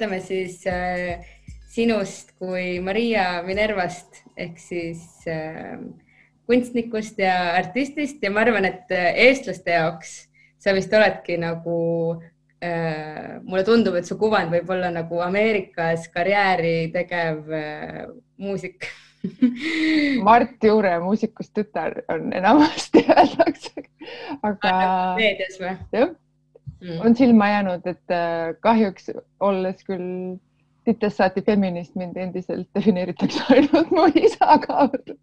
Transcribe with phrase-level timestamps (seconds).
[0.00, 1.20] alustame siis äh,
[1.68, 5.76] sinust kui Maria Minervast ehk siis äh,
[6.48, 10.14] kunstnikust ja artistist ja ma arvan, et äh, eestlaste jaoks
[10.60, 12.16] sa vist oledki nagu
[12.64, 18.08] äh, mulle tundub, et su kuvand võib olla nagu Ameerikas karjääri tegev äh,
[18.40, 18.88] muusik
[20.24, 23.84] Mart Juure muusikust tütar on enamasti öeldakse,
[24.40, 24.74] aga.
[25.20, 25.76] meedias või?
[25.92, 26.16] jah
[26.80, 29.10] mm., on silma jäänud, et äh, kahjuks
[29.40, 30.38] olles küll
[30.88, 35.18] titest saati feminist, mind endiselt defineeritakse ainult mu isa kaudu.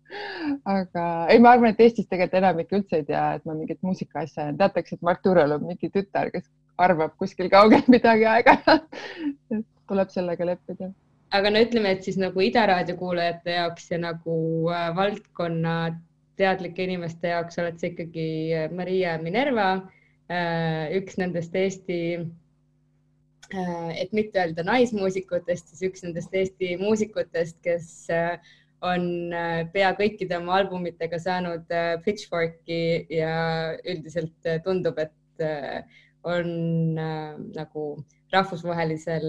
[0.65, 4.23] aga ei, ma arvan, et Eestis tegelikult enamik üldse ei tea, et ma mingit muusika
[4.23, 9.67] asja ajan, teatakse, et Mart Juurel on mingi tütar, kes arvab kuskil kaugel midagi aeg-ajalt
[9.87, 10.91] tuleb sellega leppida
[11.35, 14.37] aga no ütleme, et siis nagu Ida raadio kuulajate jaoks ja nagu
[14.71, 15.75] äh, valdkonna
[16.39, 19.69] teadlike inimeste jaoks oled sa ikkagi äh, Maria Minerva
[20.27, 28.35] üks nendest Eesti äh,, et mitte öelda naismuusikutest, siis üks nendest Eesti muusikutest, kes äh,
[28.83, 31.71] on äh, pea kõikide oma albumitega saanud
[32.03, 32.81] Pitchforki
[33.13, 33.37] ja
[33.85, 35.13] üldiselt tundub, et
[36.27, 36.47] on
[36.97, 37.83] nagu
[38.33, 39.27] rahvusvahelisel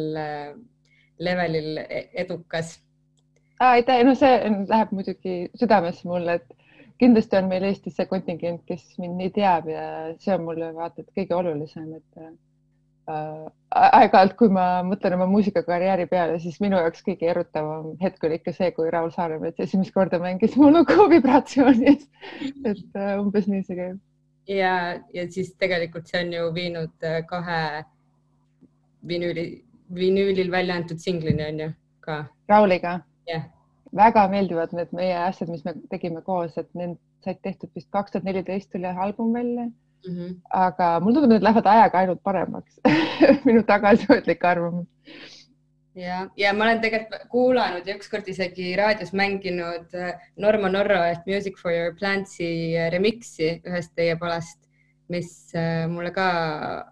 [1.18, 1.78] levelil
[2.14, 2.78] edukas?
[3.60, 4.34] aitäh, no see
[4.70, 6.57] läheb muidugi südamesse mulle, et
[6.98, 9.84] kindlasti on meil Eestis see kontingent, kes mind nii teab ja
[10.18, 13.46] see on mulle vaata et kõige olulisem, et äh,
[13.78, 18.54] aeg-ajalt, kui ma mõtlen oma muusikakarjääri peale, siis minu jaoks kõige erutavam hetk oli ikka
[18.56, 22.08] see, kui Raul Saaremets esimest korda mängis mu lugu vibratsioonis.
[22.64, 24.02] et äh, umbes nii see käib.
[24.50, 24.74] ja,
[25.14, 27.84] ja siis tegelikult see on ju viinud äh, kahe
[29.08, 29.46] vinüüli
[29.94, 31.70] vinüülil välja antud singlini on ju
[32.04, 32.24] ka.
[32.48, 33.46] Rauliga yeah.?
[33.96, 38.12] Väga meeldivad need meie asjad, mis me tegime koos, et need said tehtud vist kaks
[38.12, 40.14] tuhat neliteist tuli album välja mm.
[40.14, 40.37] -hmm.
[40.50, 42.81] aga mulle tundub, need lähevad ajaga ainult paremaks
[43.49, 44.87] minu tagasihoidlik arvamus
[45.94, 51.26] ja, ja ma olen tegelikult kuulanud ja ükskord isegi raadios mänginud äh, Norma Norro ehk
[51.26, 54.69] Music for your Plants'i äh, remix'i ühest teie palast
[55.08, 56.29] mis äh, mulle ka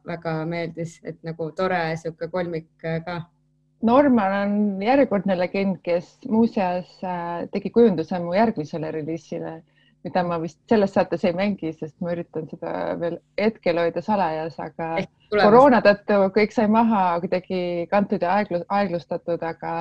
[0.08, 3.22] väga meeldis, et nagu tore sihuke kolmik ka.
[3.84, 9.58] Norman on järjekordne legend, kes muuseas äh, tegi kujunduse mu järgmisele reliisile,
[10.06, 14.56] mida ma vist selles saates ei mängi, sest ma üritan seda veel hetkel hoida salajas,
[14.62, 14.94] aga
[15.34, 17.60] koroona tõttu kõik sai maha kuidagi
[17.92, 19.76] kantud ja aeglustatud, aga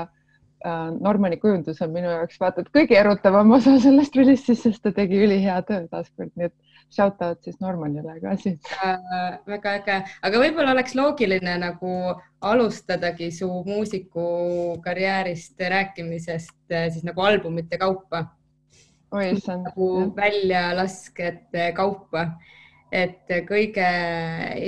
[0.99, 5.19] Normani kujundus on minu jaoks vaata et kõige erutavam osa sellest reliisist, sest ta tegi
[5.21, 6.55] ülihea töö taaskord, nii et
[6.91, 9.37] shout out siis Normanile ka siit äh,.
[9.47, 11.91] väga äge, aga võib-olla oleks loogiline nagu
[12.45, 18.25] alustadagi su muusikukarjäärist rääkimisest äh, siis nagu albumite kaupa.
[19.11, 19.69] oi issand.
[19.69, 22.27] nagu väljalaskete kaupa,
[22.91, 23.87] et kõige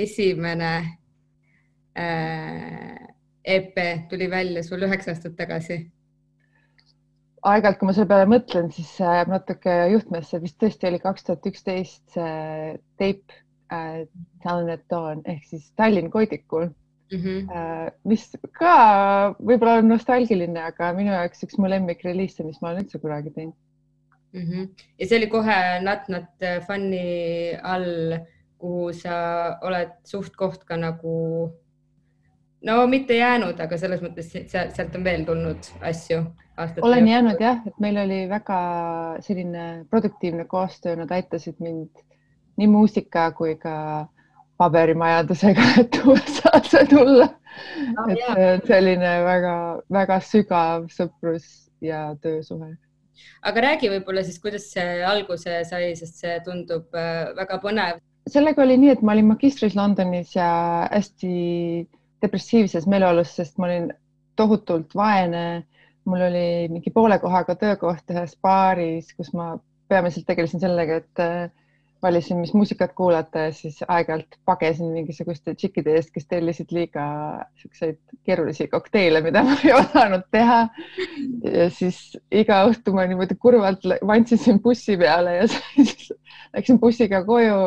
[0.04, 0.72] esimene
[1.98, 2.96] äh,
[3.44, 3.76] EP
[4.10, 5.86] tuli välja sul üheksa aastat tagasi
[7.52, 11.46] aeg-ajalt, kui ma selle peale mõtlen, siis jääb natuke juhtmesse, vist tõesti oli kaks tuhat
[11.50, 13.34] üksteist see teip
[13.74, 14.04] äh,
[14.44, 17.46] Tallinna Dawn ehk siis Tallinn Koidikul mm, -hmm.
[17.52, 18.26] äh, mis
[18.58, 18.74] ka
[19.38, 23.56] võib-olla on nostalgiline, aga minu jaoks üks mu lemmikreliise, mis ma olen üldse kunagi teinud
[24.32, 24.42] mm.
[24.42, 24.68] -hmm.
[24.98, 28.18] ja see oli kohe Not Not Funny all,
[28.58, 29.14] kuhu sa
[29.62, 31.16] oled suht-koht ka nagu
[32.66, 36.22] no mitte jäänud, aga selles mõttes sealt on veel tulnud asju.
[36.58, 37.08] olen jooksul.
[37.12, 38.58] jäänud jah, et meil oli väga
[39.20, 42.02] selline produktiivne koostöö, nad aitasid mind
[42.58, 44.06] nii muusika kui ka
[44.58, 47.28] paberimajandusega, et USA-sse tulla
[47.94, 48.08] no,.
[48.10, 51.46] et selline väga-väga sügav sõprus
[51.80, 52.74] ja töösuhe.
[53.42, 58.02] aga räägi võib-olla siis, kuidas see alguse sai, sest see tundub äh, väga põnev.
[58.28, 60.50] sellega oli nii, et ma olin magistris Londonis ja
[60.90, 61.86] hästi
[62.22, 63.92] depressiivses meeleolus, sest ma olin
[64.36, 65.64] tohutult vaene.
[66.08, 69.50] mul oli mingi poole kohaga töökoht ühes baaris, kus ma
[69.92, 71.50] peamiselt tegelesin sellega, et äh,
[72.02, 77.04] valisin, mis muusikat kuulata ja siis aeg-ajalt pagesin mingisuguste tšikkide eest, kes tellisid liiga
[77.60, 80.60] siukseid keerulisi kokteile, mida ma ei osanud teha.
[81.44, 86.12] ja siis iga õhtu ma niimoodi kurvalt vantsisin bussi peale ja siis
[86.54, 87.58] läksin bussiga koju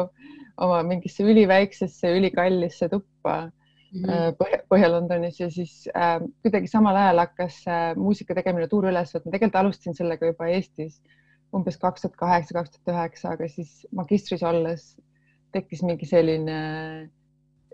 [0.62, 3.50] oma mingisse üliväiksesse, ülikallisse tuppa
[3.92, 4.62] mm -hmm.
[4.72, 9.60] Põhja-Londonis ja siis äh, kuidagi samal ajal hakkas äh, muusika tegemine tuur üles võtma, tegelikult
[9.62, 11.02] alustasin sellega juba Eestis
[11.54, 14.96] umbes kaks tuhat kaheksa, kaks tuhat üheksa, aga siis magistris olles
[15.52, 16.58] tekkis mingi selline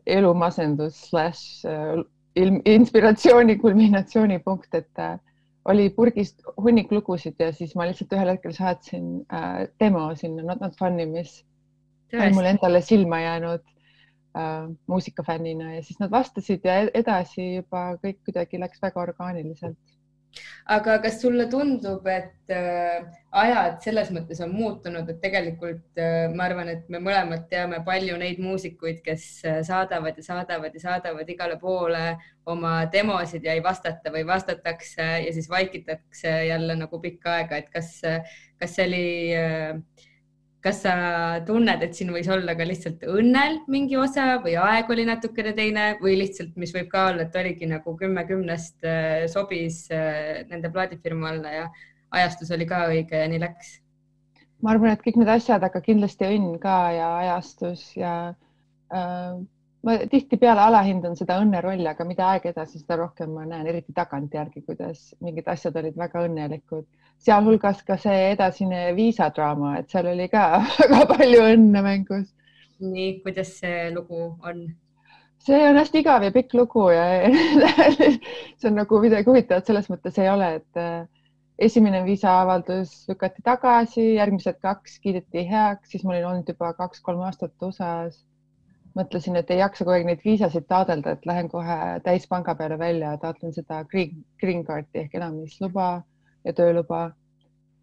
[0.08, 2.02] elumasendus slaš äh,
[2.66, 5.18] inspiratsiooni kulminatsioonipunkt, et äh,
[5.68, 10.64] oli purgist hunnik lugusid ja siis ma lihtsalt ühel hetkel saatsin äh, demo sinna Not
[10.64, 11.42] Not Fun'i, mis
[12.16, 13.66] on mulle endale silma jäänud
[14.36, 19.78] äh, muusikafännina ja siis nad vastasid ja edasi juba kõik kuidagi läks väga orgaaniliselt.
[20.70, 26.46] aga kas sulle tundub, et äh, ajad selles mõttes on muutunud, et tegelikult äh, ma
[26.50, 31.30] arvan, et me mõlemad teame palju neid muusikuid, kes äh, saadavad ja saadavad ja saadavad
[31.30, 37.40] igale poole oma demosid ja ei vastata või vastatakse ja siis vaikitakse jälle nagu pikka
[37.40, 37.96] aega, et kas,
[38.60, 39.08] kas see oli
[39.40, 40.06] äh,
[40.64, 40.94] kas sa
[41.48, 45.90] tunned, et siin võis olla ka lihtsalt õnnel mingi osa või aeg oli natukene teine
[46.02, 50.72] või lihtsalt, mis võib ka olla, et oligi nagu kümme kümnest äh, sobis äh, nende
[50.74, 51.68] plaadifirma alla ja
[52.18, 53.78] ajastus oli ka õige ja nii läks?
[54.66, 58.16] ma arvan, et kõik need asjad, aga kindlasti õnn ka ja ajastus ja
[58.90, 59.38] äh,
[59.88, 64.66] ma tihtipeale alahindan seda õnnerolli, aga mida aeg edasi, seda rohkem ma näen, eriti tagantjärgi,
[64.68, 66.86] kuidas mingid asjad olid väga õnnelikud
[67.24, 70.48] sealhulgas ka see edasine viisadraama, et seal oli ka
[70.82, 72.28] väga palju õnne mängus.
[72.84, 74.68] nii, kuidas see lugu on?
[75.48, 77.06] see on hästi igav ja pikk lugu ja
[78.60, 81.06] see on nagu midagi huvitavat selles mõttes ei ole, et äh,
[81.70, 87.70] esimene viisaavaldus lükati tagasi, järgmised kaks kiideti heaks, siis ma olin olnud juba kaks-kolm aastat
[87.70, 88.26] USA-s.
[88.98, 93.14] Mõtlesin, et ei jaksa kogu aeg neid viisasid taotleda, et lähen kohe täispanga peale välja,
[93.22, 95.88] taotlen seda green, green card'i ehk elamisluba
[96.46, 97.08] ja tööluba.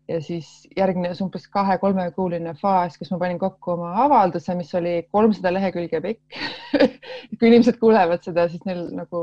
[0.08, 5.52] ja siis järgnes umbes kahe-kolmekuuline faas, kus ma panin kokku oma avalduse, mis oli kolmsada
[5.54, 6.36] lehekülge pikk.
[7.38, 9.22] Kui inimesed kuulevad seda, siis neil nagu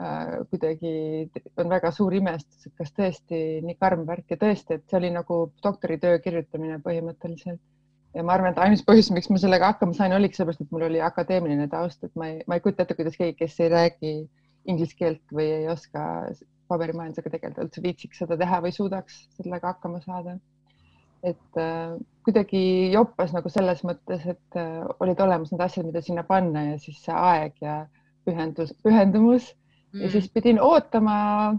[0.00, 0.94] äh, kuidagi
[1.60, 4.24] on väga suur imestus, et kas tõesti nii karm värk.
[4.32, 7.60] Ja tõesti, et see oli nagu doktoritöö kirjutamine põhimõtteliselt
[8.14, 10.86] ja ma arvan, et ainus põhjus, miks ma sellega hakkama sain, oligi sellepärast, et mul
[10.88, 14.14] oli akadeemiline taust, et ma ei, ma ei kujuta ette, kuidas keegi, kes ei räägi
[14.70, 16.04] inglise keelt või ei oska
[16.70, 20.38] paberimajandusega tegeleda, üldse viitsiks seda teha või suudaks sellega hakkama saada.
[21.22, 26.22] et äh, kuidagi joppas nagu selles mõttes, et äh, olid olemas need asjad, mida sinna
[26.24, 27.74] panna ja siis see aeg ja
[28.24, 29.50] pühendus, pühendumus
[29.92, 30.00] mm.
[30.00, 31.58] ja siis pidin ootama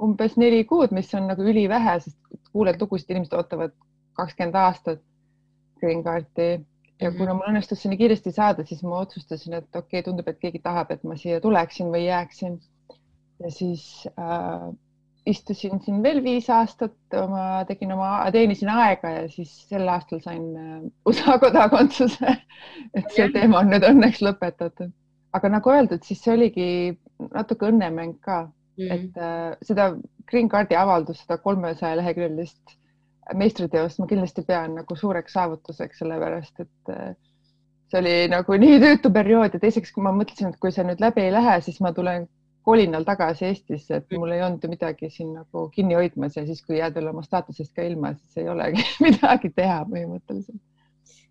[0.00, 2.18] umbes neli kuud, mis on nagu ülivähe, sest
[2.50, 3.76] kuuled lugusid, inimesed ootavad
[4.18, 5.04] kakskümmend aastat
[5.80, 6.50] green card'i
[7.00, 10.38] ja kuna mul õnnestus sinna kiiresti saada, siis ma otsustasin, et okei okay,, tundub, et
[10.42, 12.58] keegi tahab, et ma siia tuleksin või jääksin
[13.40, 13.84] ja siis
[14.20, 14.68] äh,
[15.26, 16.96] istusin siin veel viis aastat,
[17.30, 22.36] ma tegin oma, teenisin aega ja siis sel aastal sain äh, USA kodakondsuse.
[22.96, 24.92] et see teema on nüüd õnneks lõpetatud.
[25.32, 26.70] aga nagu öeldud, siis see oligi
[27.30, 29.92] natuke õnnemäng ka mm., et äh, seda
[30.30, 32.79] Green Cardi avaldust, seda kolmesaja leheküljelist
[33.36, 37.14] meistriteost ma kindlasti pean nagu suureks saavutuseks, sellepärast et äh,
[37.90, 41.02] see oli nagu nii tüütu periood ja teiseks, kui ma mõtlesin, et kui see nüüd
[41.02, 42.28] läbi ei lähe, siis ma tulen
[42.66, 46.60] kolinal tagasi Eestisse, et mul ei olnud ju midagi siin nagu kinni hoidmas ja siis,
[46.66, 50.60] kui jääd veel oma staatusest ka ilma, siis ei olegi midagi teha põhimõtteliselt.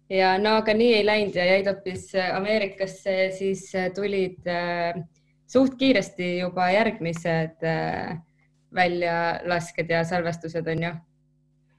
[0.10, 4.98] ja no aga nii ei läinud ja jäid hoopis Ameerikasse, siis tulid äh,
[5.50, 8.18] suht kiiresti juba järgmised äh,
[8.76, 10.96] väljalasked ja salvestused on ju?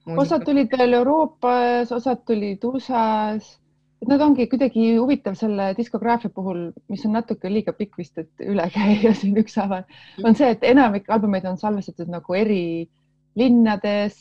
[0.06, 3.56] Osad tulid veel Euroopas, osad tulid USA-s.
[4.00, 8.46] Et nad ongi kuidagi huvitav selle diskograafia puhul, mis on natuke liiga pikk vist, et
[8.48, 9.84] üle käia siin ükshaaval,
[10.24, 12.88] on see, et enamik albumeid on salvestatud nagu eri
[13.36, 14.16] linnades,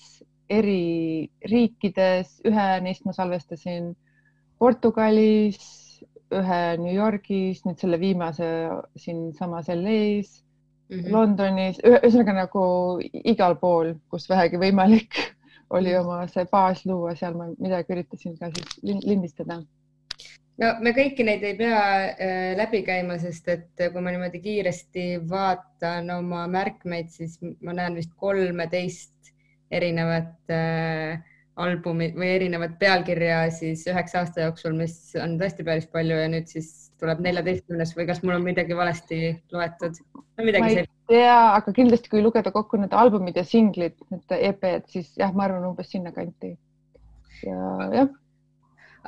[0.50, 3.94] eri riikides, ühe neist ma salvestasin
[4.60, 5.64] Portugalis,
[6.36, 8.48] ühe New Yorgis, nüüd selle viimase
[9.00, 10.42] siinsamas LA-s
[10.90, 11.12] mm, -hmm.
[11.14, 12.64] Londonis, ühesõnaga nagu
[13.24, 15.22] igal pool, kus vähegi võimalik
[15.70, 16.00] oli mm.
[16.02, 19.62] oma see baas luua, seal ma midagi üritasin ka siis lindistada.
[20.60, 25.08] no me kõiki neid ei pea äh, läbi käima, sest et kui ma niimoodi kiiresti
[25.30, 29.34] vaatan oma märkmeid, siis ma näen vist kolmeteist
[29.72, 31.22] erinevat äh,
[31.60, 36.48] albumit või erinevat pealkirja siis üheksa aasta jooksul, mis on tõesti päris palju ja nüüd
[36.52, 39.20] siis tuleb neljateistkümnes või kas mul on midagi valesti
[39.54, 40.00] loetud?
[40.40, 45.12] ma ei tea, aga kindlasti, kui lugeda kokku need albumid ja singlid, need EP-d, siis
[45.20, 46.54] jah, ma arvan umbes sinnakanti.
[47.44, 48.12] ja jah.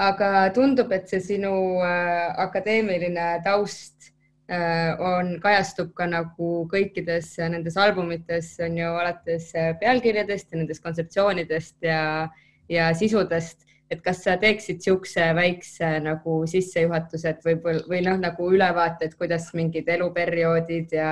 [0.07, 1.53] aga tundub, et see sinu
[1.85, 4.11] äh, akadeemiline taust
[4.51, 9.51] äh, on, kajastub ka nagu kõikides nendes albumites on ju alates
[9.83, 12.29] pealkirjadest ja nendest kontseptsioonidest ja,
[12.71, 18.47] ja sisudest et kas sa teeksid niisuguse väikse nagu sissejuhatuse, et võib-olla või noh, nagu
[18.55, 21.11] ülevaate, et kuidas mingid eluperioodid ja,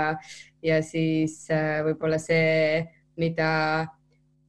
[0.64, 2.86] ja siis äh, võib-olla see,
[3.20, 3.50] mida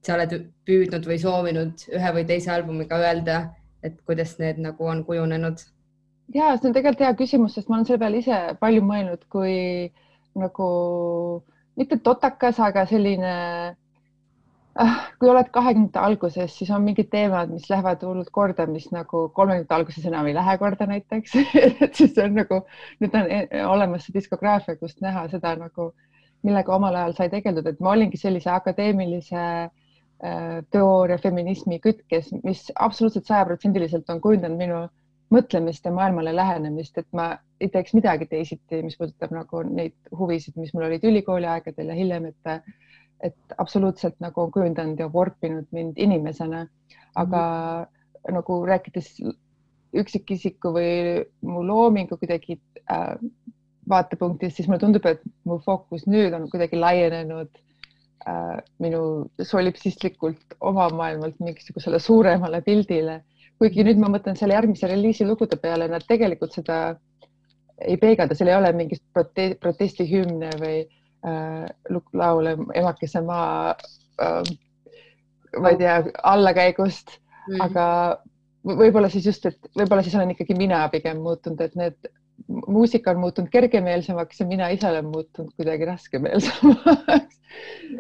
[0.07, 3.41] sa oled püüdnud või soovinud ühe või teise albumiga öelda,
[3.83, 5.67] et kuidas need nagu on kujunenud?
[6.31, 9.91] ja see on tegelikult hea küsimus, sest ma olen selle peale ise palju mõelnud, kui
[10.39, 10.69] nagu
[11.81, 13.35] mitte totakas, aga selline
[15.21, 19.77] kui oled kahekümnendate alguses, siis on mingid teemad, mis lähevad hullult korda, mis nagu kolmekümnendate
[19.77, 21.35] alguses enam ei lähe korda näiteks.
[21.85, 22.63] Et siis on nagu
[23.03, 25.91] nüüd on e-, olemas see diskograafia, kust näha seda nagu
[26.47, 32.71] millega omal ajal sai tegeldud, et ma olingi sellise akadeemilise äh, teooria feminismi kütkes, mis
[32.75, 34.81] absoluutselt sajaprotsendiliselt on kujundanud minu
[35.31, 40.57] mõtlemist ja maailmale lähenemist, et ma ei teeks midagi teisiti, mis puudutab nagu neid huvisid,
[40.59, 42.73] mis mul olid ülikooli aegadel ja hiljem, et,
[43.23, 46.67] et absoluutselt nagu kujundanud ja vorpinud mind inimesena.
[47.15, 48.35] aga mm -hmm.
[48.35, 49.09] nagu rääkides
[49.95, 52.61] üksikisiku või mu loomingu kuidagi
[52.93, 53.17] äh,
[53.89, 57.49] vaatepunktist, siis mulle tundub, et mu fookus nüüd on kuidagi laienenud
[58.29, 63.25] äh, minu solipsistlikult oma maailmalt mingisugusele suuremale pildile
[63.61, 66.97] kuigi nüüd ma mõtlen selle järgmise reliisi lugude peale, nad tegelikult seda
[67.81, 71.00] ei peegelda, seal ei ole mingit prote protestihümne või äh,
[72.13, 73.75] laule emakese maa
[74.23, 74.43] äh,,
[75.61, 77.65] ma ei tea, allakäigust mm, -hmm.
[77.65, 77.87] aga
[78.65, 82.11] võib-olla siis just, et võib-olla siis olen ikkagi mina pigem muutunud, et need
[82.49, 87.41] muusika on muutunud kergemeelsemaks ja mina ise olen muutunud kuidagi raskemeelsemaks.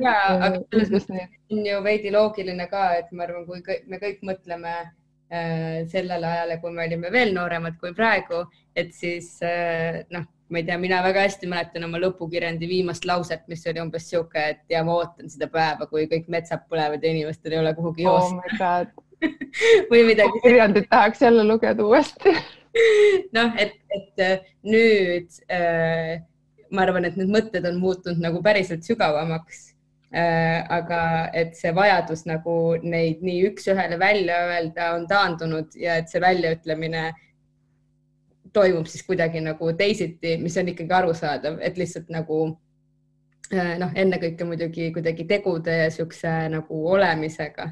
[0.04, 4.00] ja, aga selles mõttes on ju veidi loogiline ka, et ma arvan, kui kõik, me
[4.00, 4.99] kõik mõtleme Äh,
[5.30, 8.42] sellele ajale, kui me olime veel nooremad kui praegu,
[8.74, 13.44] et siis äh, noh, ma ei tea, mina väga hästi mäletan oma lõpukirjandi viimast lauset,
[13.50, 17.14] mis oli umbes sihuke, et ja ma ootan seda päeva, kui kõik metsad põlevad ja
[17.14, 19.04] inimestel ei ole kuhugi joosta oh.
[19.92, 20.42] või midagi.
[20.42, 22.34] kirjandit tahaks jälle lugeda uuesti
[23.36, 26.18] noh, et, et äh, nüüd äh,
[26.74, 29.69] ma arvan, et need mõtted on muutunud nagu päriselt sügavamaks Äh,
[30.10, 31.00] aga
[31.38, 37.04] et see vajadus nagu neid nii üks-ühele välja öelda on taandunud ja et see väljaütlemine
[38.52, 42.40] toimub siis kuidagi nagu teisiti, mis on ikkagi arusaadav, et lihtsalt nagu
[43.54, 47.70] äh, noh, ennekõike muidugi kuidagi tegude ja siukse nagu olemisega.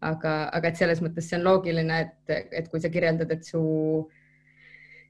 [0.00, 3.60] aga, aga et selles mõttes see on loogiline, et, et kui sa kirjeldad, et su,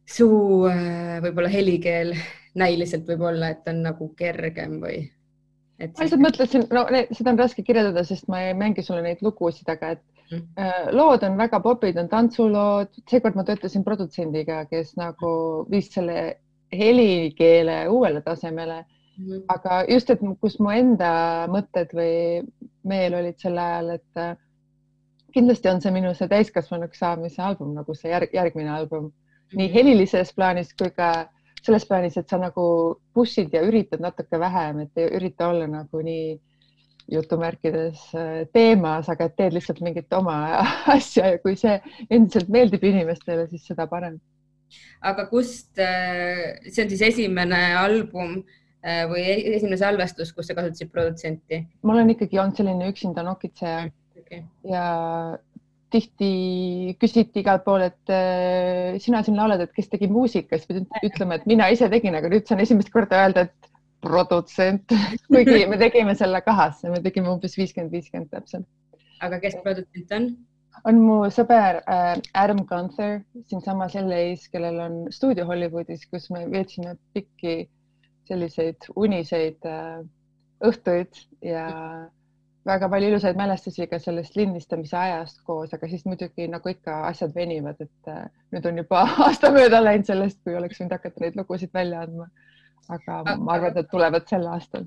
[0.03, 0.27] su
[0.67, 2.15] äh, võib-olla helikeel
[2.59, 5.05] näiliselt võib olla, et on nagu kergem või
[5.81, 6.85] et ma lihtsalt mõtlesin, no
[7.17, 10.43] seda on raske kirjeldada, sest ma ei mängi sulle neid lugusid, aga et mm.
[10.61, 15.33] äh, lood on väga popid, on tantsulood, seekord ma töötasin produtsendiga, kes nagu
[15.71, 16.21] viis selle
[16.75, 19.43] helikeele uuele tasemele mm..
[19.55, 21.11] aga just, et kus mu enda
[21.51, 22.15] mõtted või
[22.87, 24.37] meel olid sel ajal, et äh,
[25.35, 29.61] kindlasti on see minu see täiskasvanuks saamise album nagu see järg, järgmine album mm.
[29.63, 32.65] nii helilises plaanis kui ka äh, selles plaanis, et sa nagu
[33.15, 36.39] push'id ja üritad natuke vähem, et ei ürita olla nagu nii
[37.11, 40.37] jutumärkides äh, teemas, aga et teed lihtsalt mingit oma
[40.97, 41.77] asja ja kui see
[42.09, 44.21] endiselt meeldib inimestele, siis seda parem.
[45.03, 48.39] aga kust, äh, see on siis esimene album
[48.85, 51.65] äh, või e-, esimene salvestus, kus sa kasutasid produtsenti?
[51.83, 53.89] ma olen ikkagi olnud selline üksinda nokitseja
[54.21, 54.45] okay.
[54.71, 54.85] ja
[55.91, 56.31] tihti
[57.01, 61.39] küsiti igalt pool, et äh, sina siin laulad, et kes tegi muusika, siis pidin ütlema,
[61.39, 63.71] et mina ise tegin, aga nüüd saan esimest korda öelda, et
[64.05, 64.95] produtsent,
[65.33, 68.69] kuigi me tegime selle kahasse, me tegime umbes viiskümmend, viiskümmend täpselt.
[69.21, 70.31] aga kes produtsent on?
[70.89, 73.19] on mu sõber äh, Adam Gunther
[73.51, 77.67] siinsamas LA-s, kellel on stuudio Hollywoodis, kus me veetsime pikki
[78.31, 80.01] selliseid uniseid äh,
[80.71, 82.09] õhtuid ja mm
[82.67, 87.33] väga palju ilusaid mälestusi ka sellest lindistamise ajast koos, aga siis muidugi nagu ikka asjad
[87.35, 91.39] venivad, et äh, nüüd on juba aasta mööda läinud sellest, kui oleks võinud hakata neid
[91.41, 92.29] lugusid välja andma.
[92.91, 94.85] aga ma arvan, et nad tulevad sel aastal.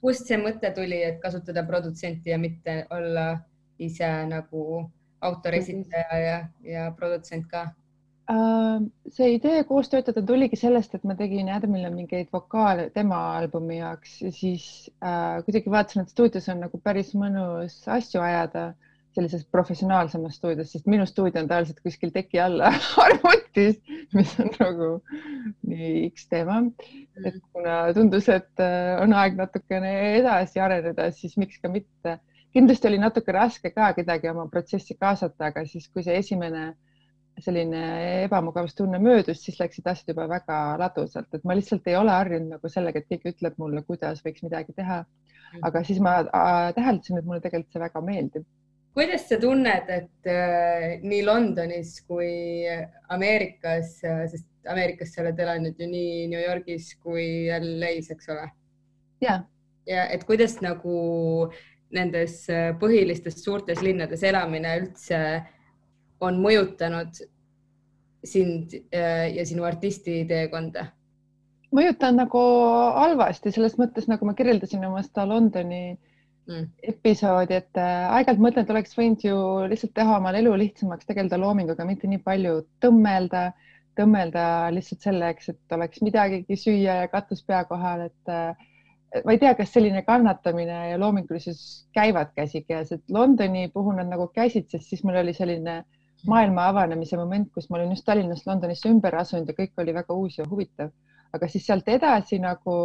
[0.00, 3.26] kust see mõte tuli, et kasutada produtsenti ja mitte olla
[3.78, 4.84] ise nagu
[5.20, 7.68] autor, esitaja ja, ja produtsent ka?
[8.30, 13.80] Äh, see idee koos töötada tuligi sellest, et ma tegin Adamile mingeid vokaale tema albumi
[13.80, 14.66] jaoks ja siis
[15.02, 18.68] äh, kuidagi vaatasin, et stuudios on nagu päris mõnus asju ajada
[19.16, 22.70] sellises professionaalsemas stuudios, sest minu stuudio on tavaliselt kuskil teki alla
[23.04, 23.80] arvutis,
[24.14, 24.90] mis on nagu
[25.72, 26.60] nii X teema.
[27.24, 29.90] et kuna tundus, et äh, on aeg natukene
[30.20, 32.20] edasi areneda, siis miks ka mitte.
[32.54, 36.78] kindlasti oli natuke raske ka kedagi oma protsessi kaasata, aga siis, kui see esimene äh,
[37.44, 37.80] selline
[38.26, 42.70] ebamugavustunne möödus, siis läksid asjad juba väga ladusalt, et ma lihtsalt ei ole harjunud nagu
[42.72, 45.02] sellega, et keegi ütleb mulle, kuidas võiks midagi teha.
[45.50, 45.64] Mm.
[45.66, 46.12] aga siis ma
[46.76, 48.44] täheldasin, et mulle tegelikult see väga meeldib.
[48.94, 52.66] kuidas sa tunned, et äh, nii Londonis kui
[53.08, 58.46] Ameerikas, äh, sest Ameerikas sa oled elanud ju nii New Yorgis kui LA-s, eks ole?
[59.24, 59.40] ja.
[59.90, 61.50] ja et kuidas nagu
[61.94, 65.20] nendes äh, põhilistes suurtes linnades elamine üldse
[66.20, 67.20] on mõjutanud
[68.24, 70.90] sind äh, ja sinu artisti teekonda?
[71.70, 72.40] mõjutan nagu
[72.98, 75.92] halvasti selles mõttes, nagu ma kirjeldasin oma seda Londoni
[76.50, 76.64] mm.
[76.92, 79.36] episoodi, et äh, aeg-ajalt mõtlen, et oleks võinud ju
[79.70, 83.50] lihtsalt teha omal elu lihtsamaks, tegeleda loominguga, mitte nii palju tõmmelda,
[83.98, 88.66] tõmmelda lihtsalt selleks, et oleks midagigi süüa ja katus pea kohal, et äh,
[89.24, 94.26] ma ei tea, kas selline kannatamine ja loomingulisus käivad käsikäes, et Londoni puhul nad nagu
[94.34, 95.82] käisid, sest siis mul oli selline
[96.28, 100.16] maailma avanemise moment, kus ma olin just Tallinnast Londonisse ümber asunud ja kõik oli väga
[100.16, 100.90] uus ja huvitav.
[101.32, 102.76] aga siis sealt edasi nagu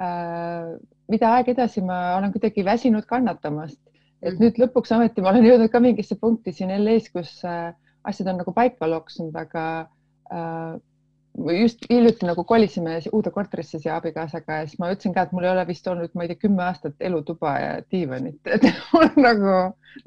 [0.00, 0.76] äh,
[1.08, 3.80] mida aeg edasi ma olen kuidagi väsinud kannatamast,
[4.22, 4.42] et mm.
[4.42, 7.72] nüüd lõpuks ometi ma olen jõudnud ka mingisse punkti siin LA-s, kus äh,
[8.08, 9.64] asjad on nagu paika loksnud, aga
[10.32, 10.76] äh,
[11.60, 15.46] just hiljuti nagu kolisime uude korterisse siia abikaasaga ja siis ma ütlesin ka, et mul
[15.46, 19.22] ei ole vist olnud, ma ei tea, kümme aastat elutuba ja diivanit, et mul on
[19.22, 19.54] nagu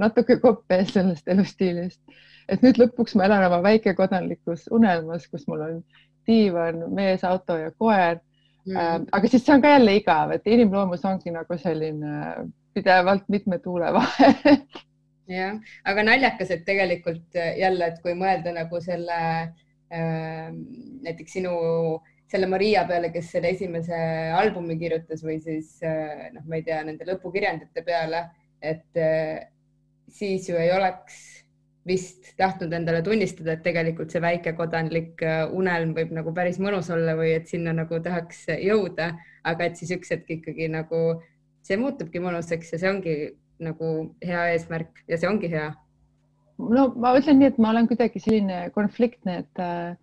[0.01, 2.01] natuke kopp ees sellest elustiilist.
[2.51, 5.79] Et nüüd lõpuks ma elan oma väikekodanlikus unelmas, kus mul on
[6.27, 8.19] diivan, mees, auto ja koer.
[8.67, 8.77] Mm..
[8.77, 12.35] Ähm, aga siis see on ka jälle igav, et inimloomus ongi nagu selline
[12.75, 14.35] pidevalt mitme tuule vahel
[15.31, 19.49] jah, aga naljakas, et tegelikult jälle, et kui mõelda nagu selle äh,
[19.91, 20.61] Ehm,
[21.03, 21.51] näiteks sinu
[22.31, 23.97] selle Maria peale, kes selle esimese
[24.39, 28.21] albumi kirjutas või siis eh, noh, ma ei tea, nende lõpukirjandite peale,
[28.63, 29.01] et
[30.11, 31.17] siis ju ei oleks
[31.87, 37.15] vist tahtnud endale tunnistada, et tegelikult see väikekodanlik eh, unelm võib nagu päris mõnus olla
[37.17, 39.11] või et sinna nagu tahaks jõuda,
[39.47, 41.01] aga et siis üks hetk ikkagi nagu
[41.65, 43.15] see muutubki mõnusaks ja see ongi
[43.61, 43.89] nagu
[44.25, 45.71] hea eesmärk ja see ongi hea.
[46.61, 49.97] No ma ütlen nii, et ma olen kuidagi selline konfliktne, et äh,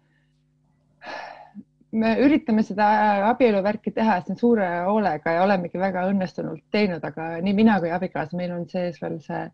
[1.93, 2.89] me üritame seda
[3.31, 8.55] abieluvärki teha suure hoolega ja olemegi väga õnnestunult teinud, aga nii mina kui abikaasa, meil
[8.57, 9.45] on sees veel see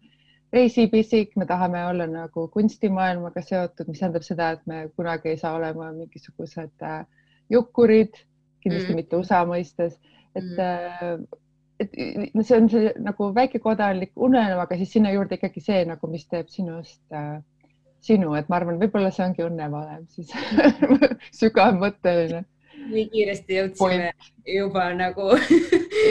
[0.54, 5.54] reisipisik, me tahame olla nagu kunstimaailmaga seotud, mis tähendab seda, et me kunagi ei saa
[5.58, 7.00] olema mingisugused äh,
[7.50, 8.14] jukkurid,
[8.64, 9.00] kindlasti mm.
[9.00, 9.96] mitte USA mõistes,
[10.34, 10.60] et mm.
[10.60, 11.40] äh,
[11.80, 11.90] et
[12.46, 16.50] see on see nagu väikekodanlik unelm, aga siis sinna juurde ikkagi see nagu, mis teeb
[16.52, 17.38] sinust äh,
[18.04, 20.32] sinu, et ma arvan, võib-olla see ongi õnnevalem siis
[21.40, 22.44] sügavmõtteline.
[22.84, 24.26] nii kiiresti jõudsime Point.
[24.54, 25.30] juba nagu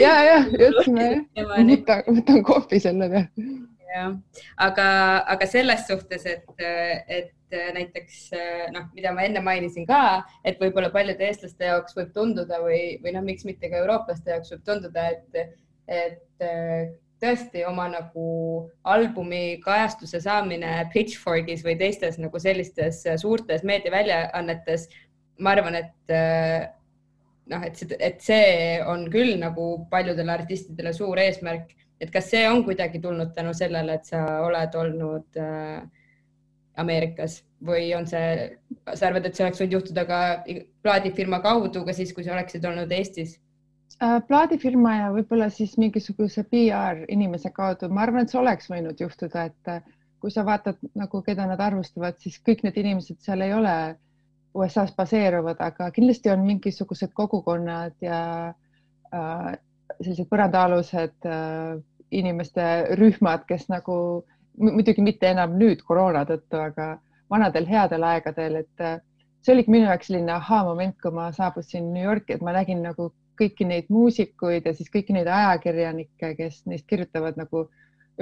[0.02, 1.06] ja, ja jõudsime
[1.70, 3.46] võtan, võtan kohvi selle peale.
[3.94, 4.10] Jah,
[4.66, 4.88] aga,
[5.34, 6.66] aga selles suhtes, et,
[7.08, 7.32] et
[7.74, 8.18] näiteks
[8.74, 13.14] noh, mida ma enne mainisin ka, et võib-olla paljude eestlaste jaoks võib tunduda või, või
[13.14, 18.28] noh, miks mitte ka eurooplaste jaoks võib tunduda, et, et tõesti oma nagu
[18.90, 24.88] albumi kajastuse saamine Pitchforkis või teistes nagu sellistes suurtes meediaväljaannetes,
[25.38, 26.16] ma arvan, et
[27.50, 28.50] noh, et see, et see
[28.88, 31.72] on küll nagu paljudele artistidele suur eesmärk,
[32.04, 35.84] et kas see on kuidagi tulnud tänu sellele, et sa oled olnud äh,
[36.76, 38.50] Ameerikas või on see,
[38.92, 40.20] sa arvad, et see oleks võinud juhtuda ka
[40.84, 43.38] plaadifirma kaudu ka siis, kui sa oleksid olnud Eestis?
[44.02, 49.00] Äh, plaadifirma ja võib-olla siis mingisuguse PR inimese kaudu, ma arvan, et see oleks võinud
[49.00, 49.84] juhtuda, et äh,
[50.20, 53.74] kui sa vaatad nagu, keda nad arvustavad, siis kõik need inimesed seal ei ole
[54.54, 58.18] USA-s baseeruvad, aga kindlasti on mingisugused kogukonnad ja
[59.14, 59.54] äh,
[60.00, 61.78] sellised põrandaalused äh,
[62.20, 62.68] inimeste
[63.00, 63.96] rühmad, kes nagu
[64.58, 66.94] muidugi mitte enam nüüd koroona tõttu, aga
[67.30, 68.98] vanadel headel aegadel, et äh,
[69.42, 73.10] see oligi minu jaoks selline ahaa-moment, kui ma saabusin New Yorki, et ma nägin nagu
[73.40, 77.66] kõiki neid muusikuid ja siis kõiki neid ajakirjanikke, kes neist kirjutavad nagu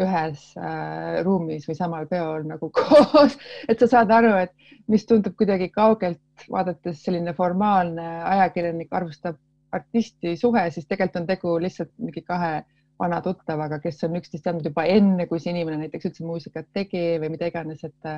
[0.00, 3.36] ühes äh, ruumis või samal peol nagu koos,
[3.68, 9.36] et sa saad aru, et mis tundub kuidagi kaugelt vaadates selline formaalne ajakirjanik arvustab
[9.72, 12.62] artisti suhe, siis tegelikult on tegu lihtsalt mingi kahe
[13.02, 17.02] vana tuttavaga, kes on üksteist teadnud juba enne, kui see inimene näiteks üldse muusikat tegi
[17.22, 18.12] või mida iganes, et,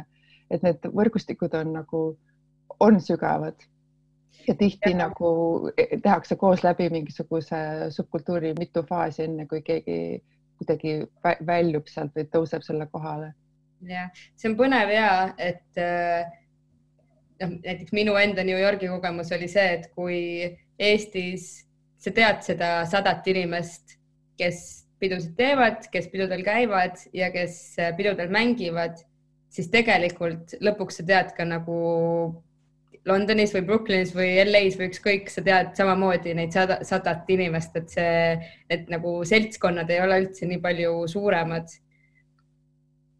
[0.52, 2.02] et need võrgustikud on nagu,
[2.84, 3.64] on sügavad
[4.48, 4.96] ja tihti ja.
[5.06, 5.30] nagu
[6.02, 9.98] tehakse koos läbi mingisuguse subkultuuri mitu faasi, enne kui keegi
[10.58, 10.98] kuidagi
[11.46, 13.32] väljub sealt või tõuseb selle kohale.
[13.88, 15.80] jah, see on põnev ja et
[17.40, 20.20] noh, näiteks minu enda New Yorgi kogemus oli see, et kui
[20.78, 21.64] Eestis
[21.98, 23.96] sa tead seda sadat inimest,
[24.38, 28.98] kes pidusid teevad, kes pidudel käivad ja kes äh, pidudel mängivad,
[29.52, 31.78] siis tegelikult lõpuks sa tead ka nagu
[33.04, 37.90] Londonis või Brooklynis või LA-s või ükskõik, sa tead samamoodi neid sada, sadat inimest, et
[37.92, 38.14] see,
[38.72, 41.68] et nagu seltskonnad ei ole üldse nii palju suuremad.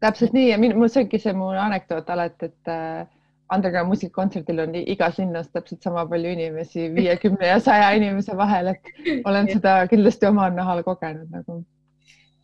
[0.01, 3.05] täpselt nii ja minu, mul see ongi see mu anekdoot alati, et äh,
[3.53, 9.23] underground muusikakontserdil on igas linnas täpselt sama palju inimesi, viiekümne ja saja inimese vahel, et
[9.25, 11.61] olen seda kindlasti omal nahal kogenud nagu.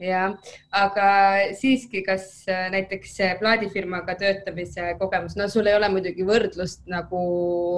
[0.02, 0.34] jah,
[0.74, 1.10] aga
[1.58, 7.22] siiski, kas äh, näiteks plaadifirmaga töötamise kogemus, no sul ei ole muidugi võrdlust nagu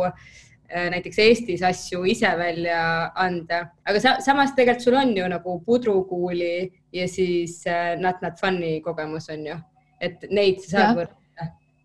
[0.07, 5.57] äh, näiteks Eestis asju ise välja anda, aga sa, samas tegelikult sul on ju nagu
[5.67, 6.53] pudrukuuli
[6.95, 9.59] ja siis äh, Not Not Fun'i kogemus on ju,
[9.99, 11.22] et neid sa saad võrrelda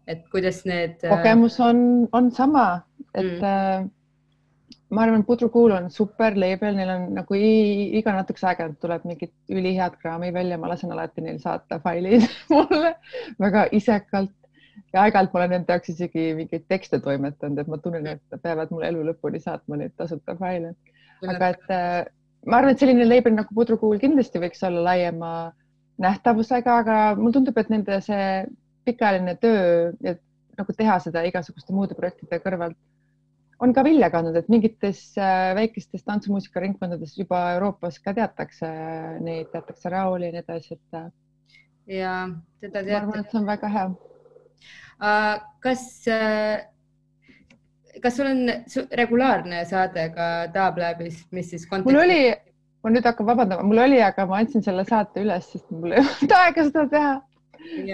[0.08, 0.98] et kuidas need.
[1.04, 1.80] Äh, kogemus on,
[2.16, 2.66] on sama,
[3.14, 3.90] et mm.
[4.94, 9.34] ma arvan, Pudru Kuul on super label, neil on nagu iga natukese aega tuleb mingit
[9.52, 12.94] ülihead kraami välja, ma lasen alati neil saata failid mulle
[13.40, 14.34] väga isekalt
[14.94, 18.42] ja aeg-ajalt ma olen nende jaoks isegi mingeid tekste toimetanud, et ma tunnen, et nad
[18.42, 20.72] peavad mulle elu lõpuni saatma neid tasuta faile.
[21.26, 22.04] aga et äh,
[22.46, 25.32] ma arvan, et selline label nagu Pudru Kuul kindlasti võiks olla laiema
[25.98, 28.24] nähtavusega, aga mulle tundub, et nende see
[28.88, 30.22] pikaajaline töö, et
[30.58, 32.78] nagu teha seda igasuguste muude projektide kõrvalt
[33.58, 38.68] on ka vilja kandnud, et mingites äh, väikestes tantsumuusikaringkondades juba Euroopas ka teatakse
[39.24, 40.98] neid, teatakse Rauli ja nii edasi, et.
[40.98, 41.08] Äh,
[41.98, 42.14] ja
[42.62, 42.92] teda teate.
[42.92, 43.86] ma arvan, et see on väga hea.
[45.64, 46.58] kas, äh,
[48.02, 48.44] kas sul on
[49.02, 51.66] regulaarne saade ka Taablabis, mis siis?
[51.70, 52.20] mul oli,
[52.84, 56.04] ma nüüd hakkan vabandama, mul oli, aga ma andsin selle saate üles, sest mul ei
[56.04, 57.16] olnud aega seda teha.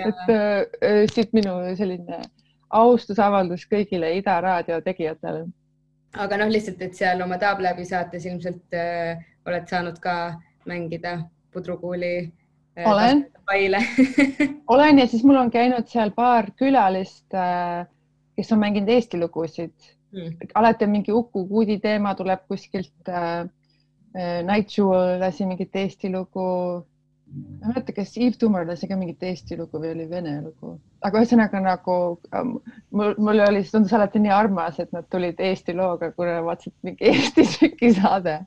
[0.04, 2.30] Et äh, siit minu selline äh,
[2.74, 5.44] austusavaldus kõigile Ida raadio tegijatele.
[6.14, 10.16] aga noh, lihtsalt, et seal oma Taabläbi saates ilmselt äh, oled saanud ka
[10.68, 11.18] mängida
[11.52, 12.14] pudrukuuli
[12.78, 12.86] äh,.
[12.86, 13.26] olen
[14.74, 17.84] olen ja siis mul on käinud seal paar külalist äh,,
[18.36, 19.74] kes on mänginud Eesti lugusid
[20.12, 20.48] hmm..
[20.54, 23.46] alati on mingi Uku Kuudi teema tuleb kuskilt äh,.
[24.14, 26.46] äh Night Jewel lasi mingit Eesti lugu
[27.32, 30.74] ma ei mäleta, kas Yves Tumor lasi ka mingit Eesti lugu või oli vene lugu,
[31.06, 31.96] aga ühesõnaga nagu
[32.36, 32.56] ähm,
[32.90, 37.08] mul, mul oli, tundus alati nii armas, et nad tulid Eesti looga, kuna vaatasid mingi
[37.12, 38.40] Eesti tšeki saade.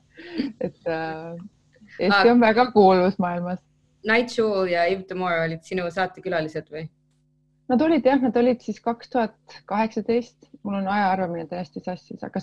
[0.60, 1.34] et äh,
[1.98, 3.60] Eesti ah, on väga kuulus maailmas.
[4.06, 6.86] Night Jewel ja Yves Tumor olid sinu saatekülalised või?
[7.68, 12.22] Nad olid jah, nad olid siis kaks tuhat kaheksateist, mul on aja arvamine täiesti sassis,
[12.24, 12.40] aga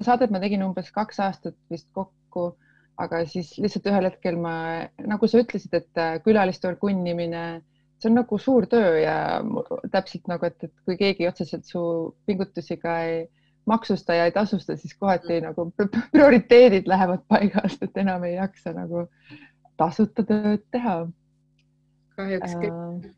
[0.00, 2.54] saadet ma tegin umbes kaks aastat vist kokku
[3.00, 4.56] aga siis lihtsalt ühel hetkel ma,
[5.02, 7.44] nagu sa ütlesid, et äh, külaliste orgunnimine,
[7.98, 9.16] see on nagu suur töö ja
[9.92, 11.80] täpselt nagu, et, et kui keegi otseselt su
[12.28, 13.24] pingutusi ka ei
[13.70, 15.66] maksusta ja ei tasusta, siis kohati nagu
[16.12, 19.08] prioriteedid lähevad paigast, et enam ei jaksa nagu
[19.80, 20.96] tasuta tööd teha.
[22.14, 23.08] kahjuks küll äh,.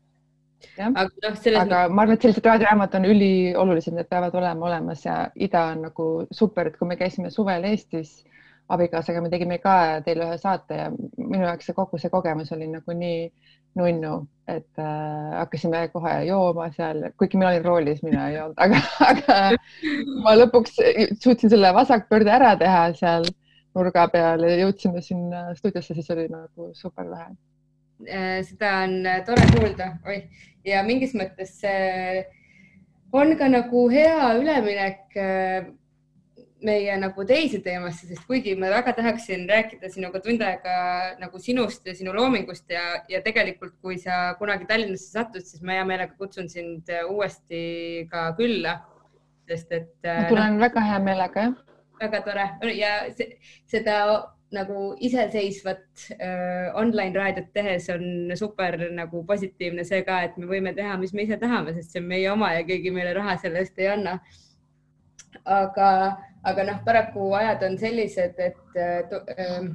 [0.79, 5.05] jah, aga, no, aga ma arvan, et sellised raadiojaamad on üliolulised, need peavad olema olemas
[5.05, 8.23] ja ida on nagu super, et kui me käisime suvel Eestis
[8.69, 9.75] abikaasaga me tegime ka
[10.05, 13.29] teile ühe saate ja minu jaoks see kogu see kogemus oli nagu nii
[13.77, 14.13] nunnu,
[14.49, 18.79] et äh, hakkasime kohe jooma seal, kuigi mina olin roolis, mina ei olnud, aga,
[19.11, 19.37] aga
[20.25, 20.79] ma lõpuks
[21.23, 23.27] suutsin selle vasakpöörde ära teha seal
[23.77, 27.29] nurga peal ja jõudsime sinna stuudiosse, siis oli nagu super lahe.
[28.07, 30.25] Äh, seda on tore kuulda, oih,
[30.65, 32.25] ja mingis mõttes see
[33.15, 35.69] on ka nagu hea üleminek äh,
[36.65, 40.77] meie nagu teise teemasse, sest kuigi ma väga tahaksin rääkida sinuga tund aega
[41.21, 45.77] nagu sinust ja sinu loomingust ja, ja tegelikult, kui sa kunagi Tallinnasse satud, siis ma
[45.77, 48.79] hea meelega kutsun sind uuesti ka külla,
[49.49, 49.93] sest et.
[50.07, 51.77] ma tulen no, väga hea meelega, jah.
[52.01, 53.29] väga tore ja se,
[53.69, 53.99] seda
[54.55, 60.73] nagu iseseisvat äh, online raadiot tehes on super nagu positiivne see ka, et me võime
[60.75, 63.61] teha, mis me ise tahame, sest see on meie oma ja keegi meile raha selle
[63.61, 64.17] eest ei anna.
[65.45, 65.89] aga
[66.43, 69.69] aga noh, paraku ajad on sellised, et äh,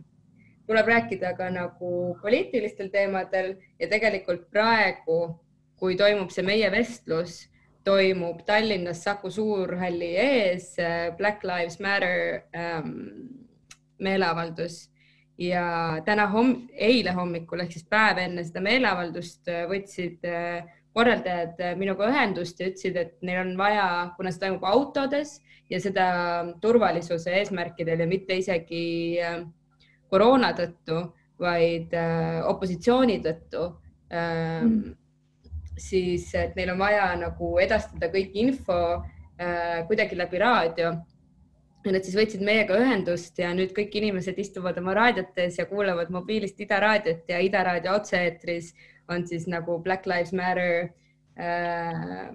[0.66, 5.38] tuleb rääkida ka nagu poliitilistel teemadel ja tegelikult praegu,
[5.76, 7.42] kui toimub see meie vestlus,
[7.84, 12.92] toimub Tallinnas Saku Suurhalli ees äh, Black Lives Matter ähm,
[13.98, 14.88] meeleavaldus.
[15.38, 20.22] Ja täna homm, eile hommikul ehk siis päev enne seda meeleavaldust äh, võtsid
[20.92, 25.38] korraldajad minuga ühendust ja ütlesid, et neil on vaja, kuna see toimub autodes
[25.72, 26.06] ja seda
[26.60, 28.84] turvalisuse eesmärkidel ja mitte isegi
[29.22, 29.40] äh,
[30.12, 31.00] koroona tõttu,
[31.42, 33.64] vaid äh, opositsiooni tõttu
[34.12, 34.98] ähm, mm.,
[35.82, 40.92] siis et neil on vaja nagu edastada kõik info äh, kuidagi läbi raadio.
[41.84, 46.10] Ja nad siis võtsid meiega ühendust ja nüüd kõik inimesed istuvad oma raadiotes ja kuulavad
[46.14, 48.72] mobiilist Ida raadiot ja Ida raadio otse-eetris
[49.10, 50.92] on siis nagu Black Lives Matter
[51.38, 52.28] äh,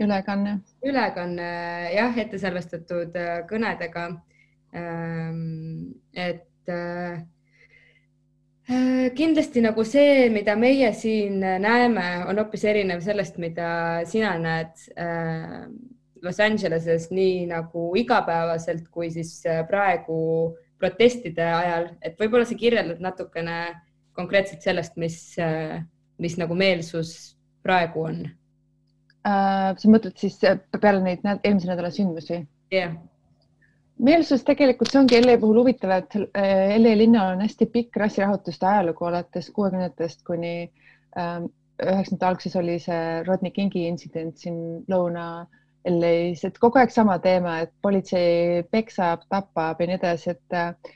[0.00, 0.58] ülekanne.
[0.82, 1.50] ülekanne
[1.94, 4.08] jah, ette salvestatud äh, kõnedega.
[4.74, 7.22] Ähm, et äh,
[8.68, 14.88] äh, kindlasti nagu see, mida meie siin näeme, on hoopis erinev sellest, mida sina näed
[16.24, 19.36] Los Angeleses nii nagu igapäevaselt kui siis
[19.68, 20.18] praegu
[20.80, 23.58] protestide ajal, et võib-olla sa kirjeldad natukene
[24.16, 25.18] konkreetselt sellest, mis,
[26.22, 27.34] mis nagu meelsus
[27.64, 28.20] praegu on
[29.24, 29.72] äh,.
[29.80, 32.42] sa mõtled siis äh, peale neid eelmise nädala sündmusi?
[32.74, 32.94] jah yeah.
[34.04, 38.68] meelsus tegelikult, see ongi LA puhul huvitav, et äh, LA linnal on hästi pikk rassirahutuste
[38.68, 40.54] ajalugu alates kuuekümnendatest kuni
[41.18, 41.50] ähm,
[41.82, 44.58] üheksakümnendate alguses oli see Rodney Kingi intsident siin
[44.90, 45.26] Lõuna
[45.84, 50.92] LA-s, et kogu aeg sama teema, et politsei peksab, tapab ja nii edasi, et äh,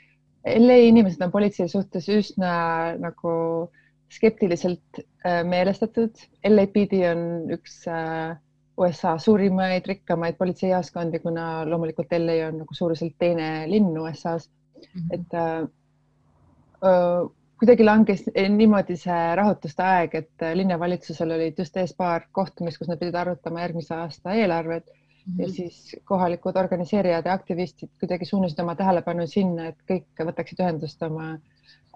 [0.59, 2.53] LA inimesed on politsei suhtes üsna
[3.01, 3.33] nagu
[4.13, 6.17] skeptiliselt äh, meelestatud.
[6.49, 7.25] LAPD on
[7.59, 8.37] üks äh,
[8.79, 15.09] USA suurimaid, rikkamaid politseijaoskondi, kuna loomulikult LA on nagu suuruselt teine linn USA-s mm.
[15.09, 15.15] -hmm.
[15.19, 15.31] et
[17.59, 18.23] kuidagi langes
[18.55, 23.65] niimoodi see rahutuste aeg, et linnavalitsusel olid just ees paar kohtumist, kus nad pidid arutama
[23.65, 25.41] järgmise aasta eelarvet mm -hmm.
[25.43, 25.55] ja mhm.
[25.55, 31.31] siis kohalikud organiseerijad ja aktivistid kuidagi suunasid oma tähelepanu sinna, et kõik võtaksid ühendust oma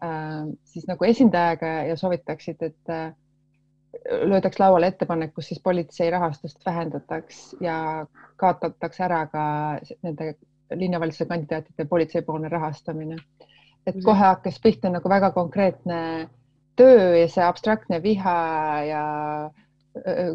[0.02, 3.14] äh, siis nagu esindajaga ja soovitaksid, et äh,
[4.10, 9.44] löödaks lauale ettepanek, kus siis politsei rahastust vähendataks ja kaotatakse ära ka
[10.02, 10.34] nende
[10.74, 13.16] linnavalitsuse kandidaatide politseipoolne rahastamine
[13.86, 16.28] et kohe hakkas pihta nagu väga konkreetne
[16.76, 18.38] töö ja see abstraktne viha
[18.88, 19.02] ja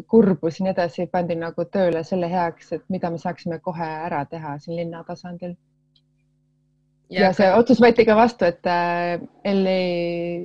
[0.06, 4.24] kurbus ja nii edasi pandi nagu tööle selle heaks, et mida me saaksime kohe ära
[4.30, 5.56] teha siin linna tasandil.
[7.10, 9.78] ja, see otsus võeti ka vastu, et äh, LA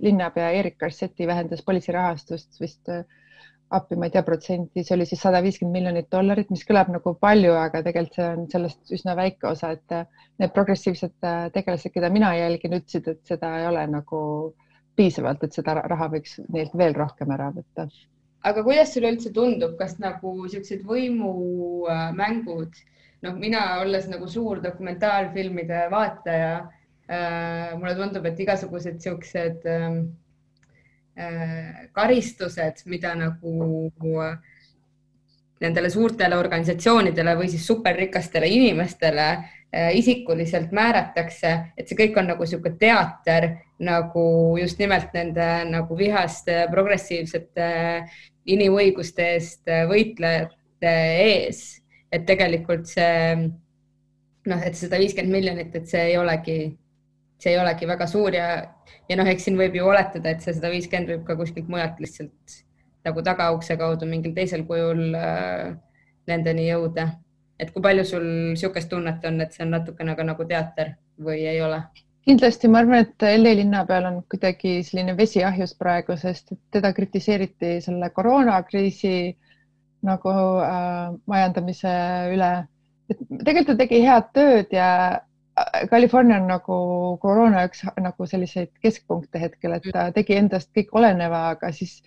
[0.01, 3.03] linnapea Erik Garcetti vähendas politsei rahastust vist äh,
[3.77, 7.13] appi, ma ei tea protsenti, see oli siis sada viiskümmend miljonit dollarit, mis kõlab nagu
[7.21, 10.05] palju, aga tegelikult see on sellest üsna väike osa, et äh,
[10.41, 14.21] need progressiivsed äh, tegelased, keda mina jälgin, ütlesid, et seda ei ole nagu
[14.97, 17.87] piisavalt, et seda raha võiks neilt veel rohkem ära võtta.
[18.43, 22.81] aga kuidas sulle üldse tundub, kas nagu niisugused võimumängud,
[23.25, 30.22] noh, mina olles nagu suur dokumentaalfilmide vaataja äh,, mulle tundub, et igasugused niisugused äh, Äh,
[31.93, 34.37] karistused, mida nagu äh,
[35.61, 42.43] nendele suurtele organisatsioonidele või siis superrikastele inimestele äh, isikuliselt määratakse, et see kõik on nagu
[42.43, 43.49] niisugune teater
[43.83, 44.25] nagu
[44.59, 47.69] just nimelt nende nagu vihaste progressiivsete
[48.53, 51.63] inimõiguste eest võitlejate ees,
[52.11, 53.35] et tegelikult see
[54.49, 56.57] noh, et sada viiskümmend miljonit, et see ei olegi
[57.43, 58.49] see ei olegi väga suur ja,
[59.09, 61.99] ja noh, eks siin võib ju oletada, et see sada viiskümmend võib ka kuskilt mujalt
[62.03, 62.61] lihtsalt
[63.03, 65.73] nagu tagaukse kaudu mingil teisel kujul äh,
[66.29, 67.09] nendeni jõuda.
[67.59, 71.43] et kui palju sul niisugust tunnet on, et see on natukene ka nagu teater või
[71.47, 71.83] ei ole?
[72.23, 76.93] kindlasti ma arvan, et LA linna peal on kuidagi selline vesi ahjus praegu, sest teda
[76.95, 79.15] kritiseeriti selle koroonakriisi
[80.07, 80.31] nagu
[80.63, 81.93] äh, majandamise
[82.31, 82.53] üle.
[83.11, 84.89] et tegelikult ta tegi head tööd ja
[85.89, 86.75] California on nagu
[87.21, 91.99] koroona üks nagu selliseid keskpunkte hetkel, et ta tegi endast kõik oleneva, aga siis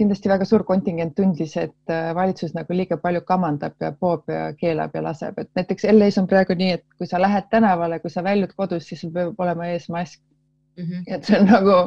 [0.00, 4.50] kindlasti väga suur kontingent tundis, et äh, valitsus nagu liiga palju kamandab ja poob ja
[4.56, 8.12] keelab ja laseb, et näiteks LA-s on praegu nii, et kui sa lähed tänavale, kui
[8.12, 10.20] sa väljud kodust, siis sul peab olema ees mask
[10.76, 10.84] mm.
[10.84, 11.04] -hmm.
[11.06, 11.78] et see on nagu,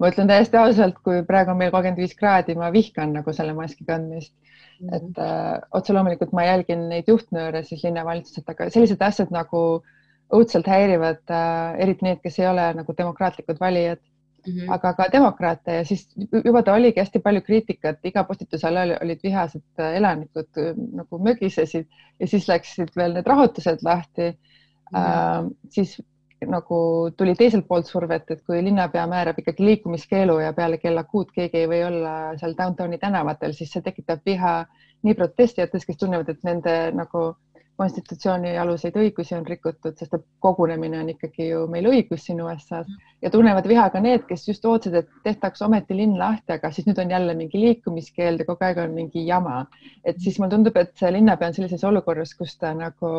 [0.00, 3.56] ma ütlen täiesti ausalt, kui praegu on meil kolmkümmend viis kraadi, ma vihkan nagu selle
[3.56, 4.88] maski kandmist mm.
[4.88, 4.96] -hmm.
[4.96, 9.96] et äh, otse loomulikult ma jälgin neid juhtnööre siis linnavalitsuselt, aga sellised asjad nagu äh,
[10.36, 14.74] õudselt häirivad äh, eriti need, kes ei ole nagu demokraatlikud valijad mm, -hmm.
[14.74, 16.08] aga ka demokraate ja siis
[16.44, 21.18] juba ta oligi hästi palju kriitikat, iga postituse all olid vihased äh, elanikud äh, nagu
[21.18, 21.88] mögisesid
[22.20, 24.36] ja siis läksid veel need rahutused lahti mm.
[24.36, 24.98] -hmm.
[24.98, 26.00] Äh, siis
[26.46, 31.32] nagu tuli teiselt poolt survet, et kui linnapea määrab ikkagi liikumiskeelu ja peale kella kuut
[31.34, 34.54] keegi ei või olla seal downtowni tänavatel, siis see tekitab viha
[35.02, 37.34] nii protestijates, kes tunnevad, et nende nagu
[37.80, 42.90] konstitutsiooni aluseid õigusi on rikutud, sest et kogunemine on ikkagi ju meil õigus siin USA-s
[43.24, 46.88] ja tunnevad viha ka need, kes just ootasid, et tehtaks ometi linn lahti, aga siis
[46.88, 49.64] nüüd on jälle mingi liikumiskeeld ja kogu aeg on mingi jama.
[50.04, 53.12] et siis mulle tundub, et see linnapea on sellises olukorras, kus ta nagu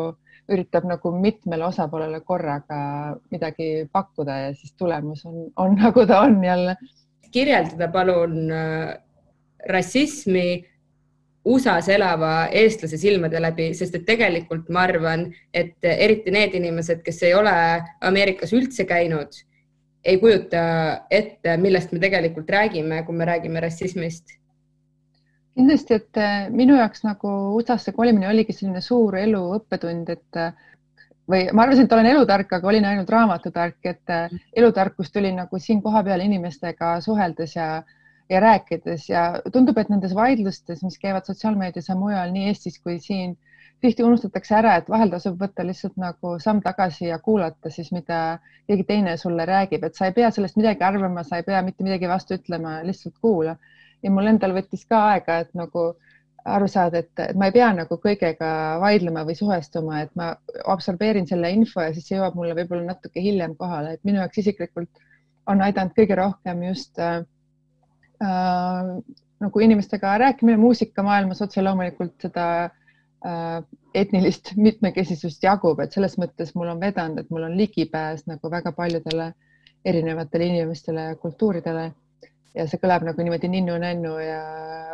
[0.52, 2.80] üritab nagu mitmele osapoolele korraga
[3.34, 6.76] midagi pakkuda ja siis tulemus on, on nagu ta on jälle.
[7.32, 8.98] kirjeldada palun äh,
[9.68, 10.66] rassismi
[11.44, 17.22] USA-s elava eestlase silmade läbi, sest et tegelikult ma arvan, et eriti need inimesed, kes
[17.26, 17.54] ei ole
[18.06, 19.40] Ameerikas üldse käinud,
[20.04, 20.62] ei kujuta
[21.10, 24.38] ette, millest me tegelikult räägime, kui me räägime rassismist.
[25.52, 30.54] kindlasti, et äh, minu jaoks nagu USA-sse kolimine oligi selline suur elu õppetund, et äh,
[31.28, 35.58] või ma arvasin, et olen elutark, aga olin ainult raamatutark, et äh, elutarkus tuli nagu
[35.58, 37.66] siin kohapeal inimestega suheldes ja
[38.32, 42.98] ja rääkides ja tundub, et nendes vaidlustes, mis käivad sotsiaalmeedias ja mujal nii Eestis kui
[43.00, 43.36] siin,
[43.82, 48.38] tihti unustatakse ära, et vahel tasub võtta lihtsalt nagu samm tagasi ja kuulata siis, mida
[48.70, 51.84] keegi teine sulle räägib, et sa ei pea sellest midagi arvama, sa ei pea mitte
[51.86, 53.56] midagi vastu ütlema, lihtsalt kuula.
[54.02, 55.92] ja mul endal võttis ka aega, et nagu
[56.44, 58.48] aru saada, et ma ei pea nagu kõigega
[58.82, 60.32] vaidlema või suhestuma, et ma
[60.74, 64.42] absorbeerin selle info ja siis see jõuab mulle võib-olla natuke hiljem kohale, et minu jaoks
[64.42, 65.04] isiklikult
[65.50, 67.22] on aidanud kõige rohkem just äh,
[68.22, 73.62] nagu inimestega rääkimine muusikamaailmas otse loomulikult seda äh,
[73.94, 78.72] etnilist mitmekesisust jagub, et selles mõttes mul on vedanud, et mul on ligipääs nagu väga
[78.76, 79.32] paljudele
[79.84, 81.88] erinevatele inimestele ja kultuuridele
[82.54, 84.42] ja see kõlab nagu niimoodi ninnu-nännu ja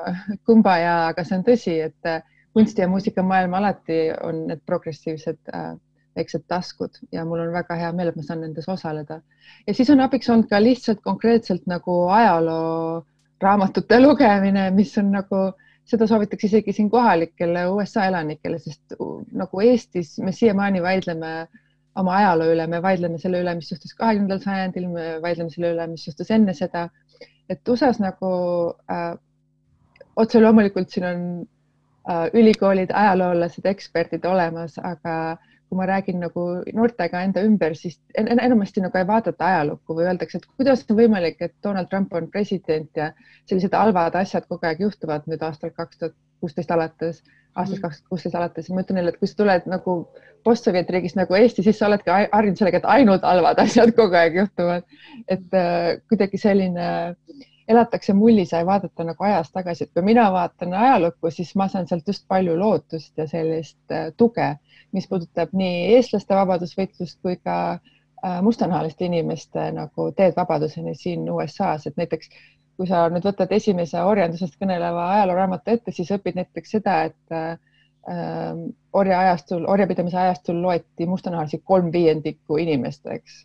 [0.49, 2.23] kumbaya, aga see on tõsi, et äh,
[2.57, 5.75] kunsti ja muusikamaailm alati on need progressiivsed äh,
[6.19, 9.21] väiksed taskud ja mul on väga hea meel, et ma saan nendes osaleda.
[9.67, 13.05] ja siis on abiks olnud ka lihtsalt konkreetselt nagu ajaloo
[13.43, 15.43] raamatute lugemine, mis on nagu,
[15.89, 18.97] seda soovitakse isegi siin kohalikele USA elanikele, sest
[19.43, 21.33] nagu Eestis me siiamaani vaidleme
[21.99, 25.87] oma ajaloo üle, me vaidleme selle üle, mis juhtus kahekümnendal sajandil, me vaidleme selle üle,
[25.91, 26.89] mis juhtus enne seda.
[27.51, 28.31] Et USA-s nagu
[28.93, 29.15] äh,
[30.17, 31.23] otse loomulikult siin on
[32.11, 35.15] äh, ülikoolid, ajaloolased, eksperdid olemas, aga
[35.69, 36.45] kui ma räägin nagu
[36.75, 40.97] noortega enda ümber, siis en enamasti nagu ei vaadata ajalukku või öeldakse, et kuidas on
[40.99, 43.11] võimalik, et Donald Trump on president ja
[43.51, 47.21] sellised halvad asjad kogu aeg juhtuvad nüüd aastal kaks tuhat kuusteist alates,
[47.55, 49.99] aastast kaks tuhat kuusteist alates ma ütlen neile, et kui sa tuled nagu
[50.47, 54.89] postsovjetriigist nagu Eesti, siis sa oledki harjunud sellega, et ainult halvad asjad kogu aeg juhtuvad.
[55.29, 56.89] et äh, kuidagi selline
[57.69, 61.69] elatakse mullis ja ei vaadata nagu ajas tagasi, et kui mina vaatan ajalukku, siis ma
[61.69, 64.55] saan sealt just palju lootust ja sellist äh, tuge,
[64.93, 71.91] mis puudutab nii eestlaste vabadusvõitlust kui ka äh, mustanahaliste inimeste nagu teed vabaduseni siin USA-s,
[71.91, 72.33] et näiteks
[72.79, 77.57] kui sa nüüd võtad esimese orjandusest kõneleva ajalooraamatu ette, siis õpid näiteks seda, et äh,
[78.97, 83.43] orjaajastul, orjapidamise ajastul loeti mustanahalisi kolm viiendikku inimesteks.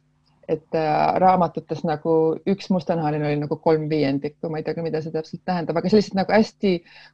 [0.47, 2.13] Et äh, raamatutes nagu
[2.49, 5.91] üks mustanahaline oli nagu kolm viiendikku, ma ei tea ka, mida see täpselt tähendab, aga
[5.91, 6.73] sellised nagu hästi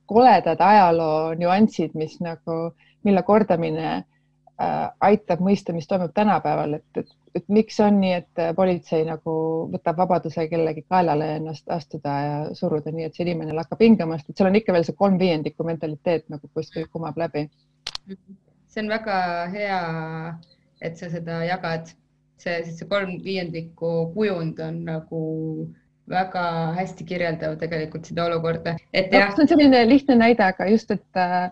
[0.10, 2.58] koledad ajaloo nüansid, mis nagu,
[3.06, 8.44] mille kordamine äh, aitab mõista, mis toimub tänapäeval, et, et, et miks on nii, et
[8.58, 9.38] politsei nagu
[9.76, 14.38] võtab vabaduse kellegi kaelale ennast astuda ja suruda nii, et see inimene lakkab hingamast, et
[14.38, 17.50] seal on ikka veel see kolm viiendikku mentaliteet nagu kuskil kumab läbi
[18.70, 19.18] see on väga
[19.54, 19.80] hea,
[20.82, 21.94] et sa seda jagad.
[22.44, 25.24] See, see kolm viiendikku kujund on nagu
[26.10, 26.44] väga
[26.78, 29.34] hästi kirjeldav tegelikult seda olukorda, et jah.
[29.36, 31.52] see on selline lihtne näide, aga just, et äh,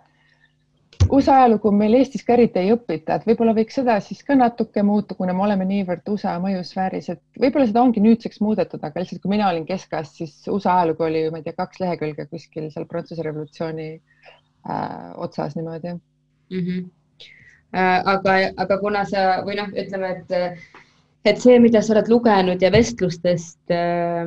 [1.13, 4.83] USA ajalugu meil Eestis ka eriti ei õpita, et võib-olla võiks seda siis ka natuke
[4.83, 9.21] muuta, kuna me oleme niivõrd USA mõjusfääris, et võib-olla seda ongi nüüdseks muudetud, aga lihtsalt
[9.23, 12.89] kui mina olin keskajast, siis USA ajalugu oli, ma ei tea, kaks lehekülge kuskil seal
[12.89, 16.59] Prantsuse revolutsiooni äh, otsas niimoodi mm.
[16.59, 16.85] -hmm.
[17.73, 20.61] Aga, aga kuna sa või noh, ütleme, et,
[21.27, 24.23] et see, mida sa oled lugenud ja vestlustest äh,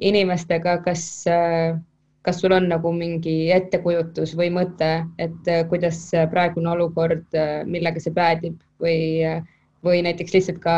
[0.00, 1.78] inimestega, kas äh,
[2.22, 8.02] kas sul on nagu mingi ettekujutus või mõte, et äh, kuidas praegune olukord, äh, millega
[8.02, 9.24] see päädib või,
[9.84, 10.76] või näiteks lihtsalt ka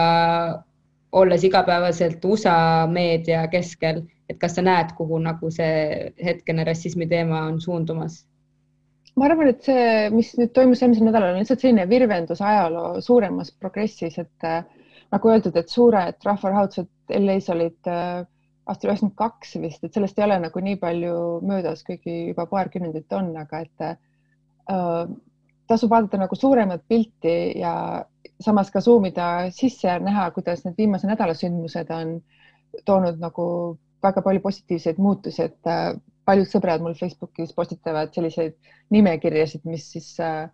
[1.13, 7.47] olles igapäevaselt USA meedia keskel, et kas sa näed, kuhu nagu see hetkene rassismi teema
[7.51, 8.23] on suundumas?
[9.17, 13.53] Ma arvan, et see, mis nüüd toimus eelmisel nädalal, on lihtsalt selline virvendus ajaloo suuremas
[13.61, 14.63] progressis, et äh,
[15.13, 18.23] nagu öeldud, et suured rahvarahutused LA-s olid äh,
[18.71, 21.17] aastal üheksakümmend kaks vist, et sellest ei ole nagu nii palju
[21.49, 25.05] möödas, kuigi juba paar kümnendit on, aga et äh,
[25.69, 27.75] tasub vaadata nagu suuremat pilti ja
[28.43, 32.17] samas ka zoom ida sisse ja näha, kuidas need viimase nädala sündmused on
[32.89, 33.47] toonud nagu
[34.03, 35.93] väga palju positiivseid muutusi, et äh,
[36.29, 38.55] paljud sõbrad mul Facebookis postitavad selliseid
[38.95, 40.49] nimekirjasid, mis siis, äh,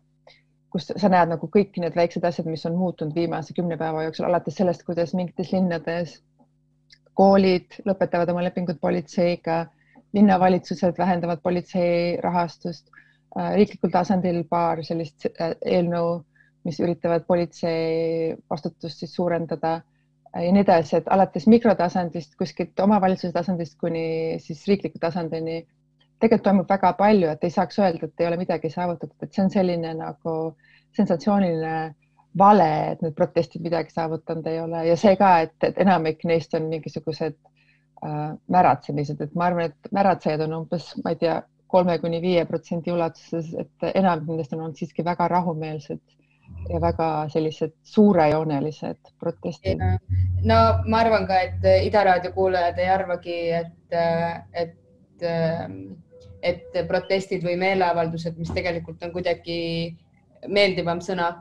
[0.72, 4.28] kus sa näed nagu kõik need väiksed asjad, mis on muutunud viimase kümne päeva jooksul,
[4.28, 6.18] alates sellest, kuidas mingites linnades
[7.18, 9.66] koolid lõpetavad oma lepingud politseiga,
[10.14, 12.88] linnavalitsused vähendavad politsei rahastust,
[13.36, 16.22] äh, riiklikul tasandil paar sellist eelnõu,
[16.64, 19.78] mis üritavad politsei vastutust siis suurendada
[20.35, 25.62] ja nii edasi, et alates mikrotasandist kuskilt omavalitsuse tasandist kuni siis riikliku tasandini
[26.18, 29.45] tegelikult toimub väga palju, et ei saaks öelda, et ei ole midagi saavutatud, et see
[29.45, 30.35] on selline nagu
[30.97, 31.74] sensatsiooniline
[32.39, 34.83] vale, et need protestid midagi saavutanud ei ole.
[34.89, 40.45] Ja see ka, et, enamik neist on mingisugused äh, märatsemised, et ma arvan, et märatsejad
[40.49, 44.79] on umbes, ma ei tea, kolme kuni viie protsendi ulatuses, et enamik nendest on olnud
[44.81, 46.01] siiski väga rahumeelsed
[46.68, 49.80] ja väga sellised suurejoonelised protestid.
[50.44, 53.99] no ma arvan ka, et Ida Raadio kuulajad ei arvagi, et,
[54.53, 55.26] et,
[56.42, 59.59] et protestid või meeleavaldused, mis tegelikult on kuidagi
[60.49, 61.32] meeldivam sõna,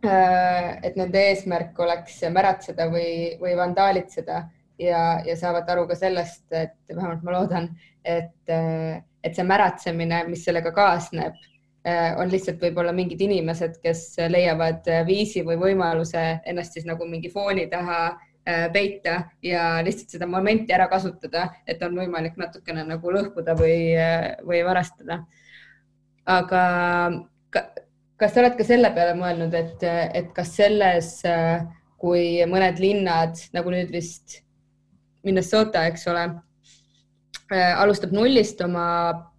[0.00, 4.38] et nende eesmärk oleks märatseda või, või vandaalitseda
[4.80, 7.68] ja, ja saavad aru ka sellest, et vähemalt ma loodan,
[8.04, 11.49] et, et see märatsemine, mis sellega kaasneb Äh,
[12.20, 17.30] on lihtsalt võib-olla mingid inimesed, kes leiavad äh, viisi või võimaluse ennast siis nagu mingi
[17.32, 23.14] fooni taha äh, peita ja lihtsalt seda momenti ära kasutada, et on võimalik natukene nagu
[23.16, 23.94] lõhkuda või,
[24.44, 25.22] või varastada.
[26.26, 26.62] aga
[28.20, 29.82] kas sa oled ka selle peale mõelnud, et,
[30.14, 31.14] et kas selles,
[31.96, 34.42] kui mõned linnad nagu nüüd vist
[35.24, 36.28] Minnesota, eks ole,
[37.50, 39.29] alustab nullist oma äh,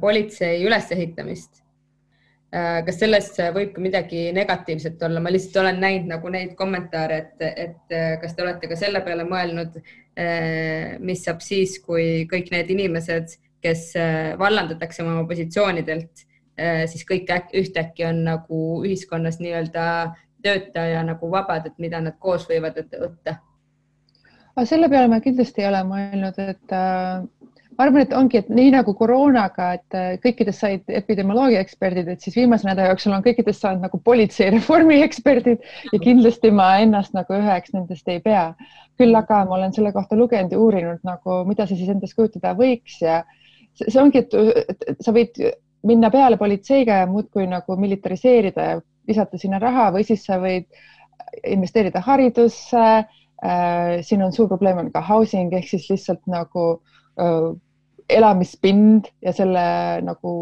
[0.00, 1.66] politsei ülesehitamist
[2.54, 7.16] Äh, kas selles võib ka midagi negatiivset olla, ma lihtsalt olen näinud nagu neid kommentaare,
[7.24, 9.80] et, et äh, kas te olete ka selle peale mõelnud,
[10.14, 13.34] äh, mis saab siis, kui kõik need inimesed,
[13.66, 13.88] kes
[14.38, 16.20] vallandatakse oma positsioonidelt,
[16.86, 19.86] siis kõik ühtäkki on nagu ühiskonnas nii-öelda
[20.44, 23.40] töötaja nagu vabad, et mida nad koos võivad võtta?
[24.68, 26.76] selle peale ma kindlasti ei ole mõelnud, et
[27.76, 32.24] ma arvan, et ongi, et nii nagu koroonaga, et äh, kõikidest said epidemioloogia eksperdid, et
[32.24, 37.36] siis viimase nädala jooksul on kõikidest saanud nagu politseireformi eksperdid ja kindlasti ma ennast nagu
[37.36, 38.48] üheks nendest ei pea.
[38.96, 42.54] küll aga ma olen selle kohta lugenud ja uurinud nagu, mida see siis endast kujutada
[42.56, 43.20] võiks ja
[43.76, 45.36] see, ongi, et sa võid
[45.86, 50.66] minna peale politseiga ja muudkui nagu militariseerida ja visata sinna raha või siis sa võid
[51.44, 54.00] investeerida haridusse äh,.
[54.02, 56.66] siin on suur probleem on ka housing ehk siis lihtsalt nagu
[57.20, 57.52] äh,
[58.08, 59.66] elamispind ja selle
[60.06, 60.32] nagu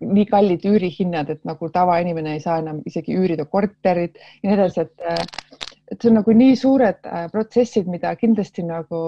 [0.00, 4.84] nii kallid üürihinnad, et nagu tavainimene ei saa enam isegi üürida korterit ja nii edasi,
[4.86, 5.32] et,
[5.90, 9.02] et see on nagu nii suured äh, protsessid, mida kindlasti nagu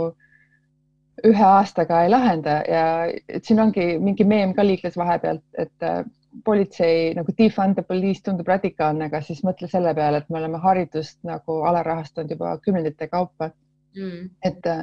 [1.26, 6.03] ühe aastaga ei lahenda ja et siin ongi mingi meem ka liikles vahepealt, et äh,
[6.45, 10.61] politsei nagu defund the police tundub radikaalne, aga siis mõtle selle peale, et me oleme
[10.62, 13.53] haridust nagu alarahastanud juba kümnendite kaupa.
[13.97, 14.28] Mm..
[14.45, 14.82] et äh,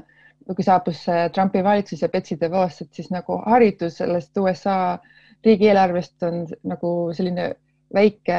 [0.54, 4.98] kui saabus Trumpi valitsus ja Betsy DeVos, et siis nagu haridus sellest USA
[5.46, 7.54] riigieelarvest on nagu selline
[7.94, 8.38] väike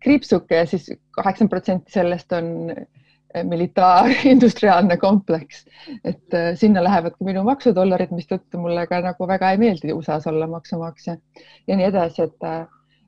[0.00, 2.48] kriipsuke ja siis kaheksakümmend protsenti sellest on
[3.44, 5.66] militaarindustriaalne kompleks,
[6.04, 10.28] et äh, sinna lähevad ka minu maksudollarid, mistõttu mulle ka nagu väga ei meeldi USA-s
[10.30, 11.16] olla maksumaksja
[11.66, 12.62] ja nii edasi, et äh,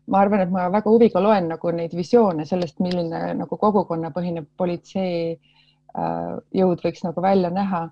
[0.07, 5.33] ma arvan, et ma väga huviga loen nagu neid visioone sellest, milline nagu kogukonnapõhine politsei
[5.33, 7.87] äh, jõud võiks nagu välja näha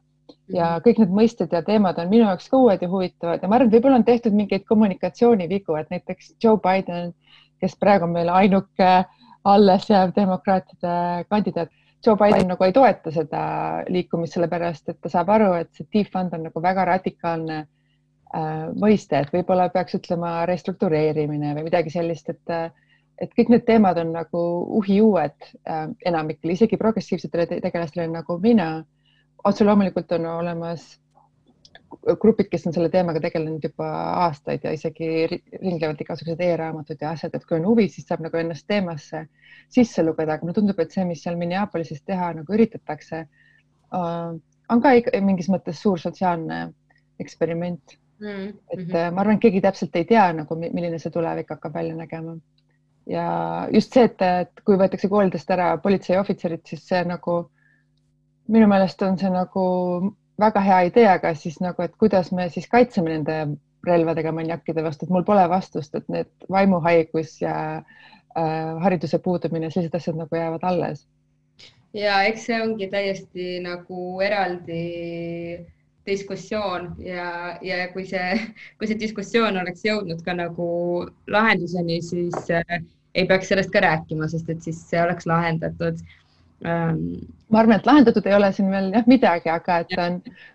[0.52, 0.82] ja mhm.
[0.86, 3.70] kõik need mõisted ja teemad on minu jaoks ka uued ja huvitavad ja ma arvan,
[3.70, 7.12] et võib-olla on tehtud mingeid kommunikatsioonivigu, et näiteks Joe Biden,
[7.62, 8.92] kes praegu on meil ainuke
[9.46, 11.70] alles jääv demokraatide kandidaat,
[12.06, 13.42] Joe Biden nagu ei toeta seda
[13.90, 19.18] liikumist, sellepärast et ta saab aru, et see defund on nagu väga radikaalne äh, mõiste,
[19.22, 22.58] et võib-olla peaks ütlema restruktureerimine või midagi sellist, et
[23.16, 24.40] et kõik need teemad on nagu
[24.76, 28.84] uhiuued äh, enamikele, isegi progressiivsetele tegelastele nagu mina
[29.44, 30.86] otse loomulikult on olemas
[32.20, 33.88] grupid, kes on selle teemaga tegelenud juba
[34.26, 38.38] aastaid ja isegi ringlevad igasugused e-raamatud ja asjad, et kui on huvi, siis saab nagu
[38.40, 39.24] ennast teemasse
[39.72, 43.22] sisse lugeda, aga mulle tundub, et see, mis seal Minneapolises teha nagu üritatakse,
[44.00, 44.34] äh,
[44.72, 46.60] on ka mingis mõttes suur sotsiaalne
[47.22, 48.28] eksperiment mm.
[48.28, 48.52] -hmm.
[48.76, 51.96] et äh, ma arvan, et keegi täpselt ei tea nagu, milline see tulevik hakkab välja
[51.96, 52.36] nägema.
[53.06, 53.26] ja
[53.72, 57.44] just see, et, et kui võetakse koolidest ära politseiohvitserid, siis see nagu
[58.48, 59.66] minu meelest on see nagu
[60.40, 63.38] väga hea idee, aga siis nagu, et kuidas me siis kaitseme nende
[63.86, 69.94] relvadega maniakkide vastu, et mul pole vastust, et need vaimuhaigus ja äh, hariduse puudumine, sellised
[69.96, 71.06] asjad nagu jäävad alles.
[71.96, 74.82] ja eks see ongi täiesti nagu eraldi
[76.06, 78.34] diskussioon ja, ja kui see,
[78.78, 80.68] kui see diskussioon oleks jõudnud ka nagu
[81.32, 82.82] lahenduseni, siis äh,
[83.14, 86.02] ei peaks sellest ka rääkima, sest et siis see oleks lahendatud
[86.64, 90.14] ma arvan, et lahendatud ei ole siin veel jah midagi, aga et on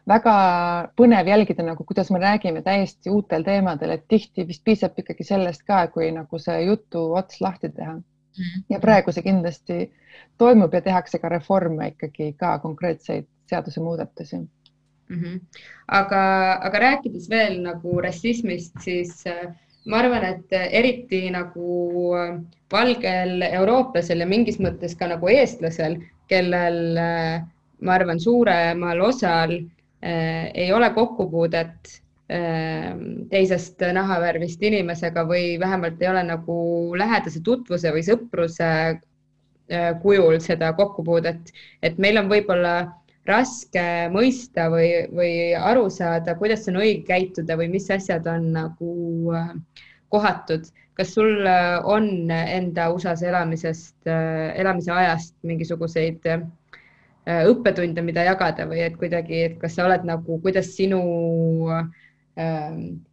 [0.09, 0.35] väga
[0.97, 5.61] põnev jälgida nagu, kuidas me räägime täiesti uutel teemadel, et tihti vist piisab ikkagi sellest
[5.67, 7.99] ka, kui nagu see jutu ots lahti teha.
[8.37, 8.63] -hmm.
[8.69, 9.79] ja praegu see kindlasti
[10.37, 14.47] toimub ja tehakse ka reforme ikkagi ka konkreetseid seadusemuudatusi mm.
[15.09, 15.39] -hmm.
[15.87, 16.23] aga,
[16.61, 19.51] aga rääkides veel nagu rassismist, siis äh,
[19.85, 22.15] ma arvan, et eriti nagu
[22.71, 25.97] valgel eurooplasel ja mingis mõttes ka nagu eestlasel
[26.31, 27.41] kellel äh,
[27.81, 31.93] ma arvan, suuremal osal äh, ei ole kokkupuudet
[32.31, 32.91] äh,
[33.31, 36.57] teisest nahavärvist inimesega või vähemalt ei ole nagu
[36.97, 38.73] lähedase tutvuse või sõpruse
[40.01, 41.47] kujul seda kokkupuudet,
[41.79, 42.73] et meil on võib-olla
[43.27, 48.93] raske mõista või, või aru saada, kuidas on õige käituda või mis asjad on nagu
[50.11, 50.65] kohatud.
[50.93, 51.47] kas sul
[51.87, 56.43] on enda USA-s elamisest, elamise ajast mingisuguseid äh,
[57.47, 60.99] õppetunde, mida jagada või et kuidagi, et kas sa oled nagu, kuidas sinu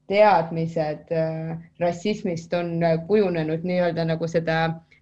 [0.08, 4.58] teadmised äh, rassismist on kujunenud nii-öelda nagu seda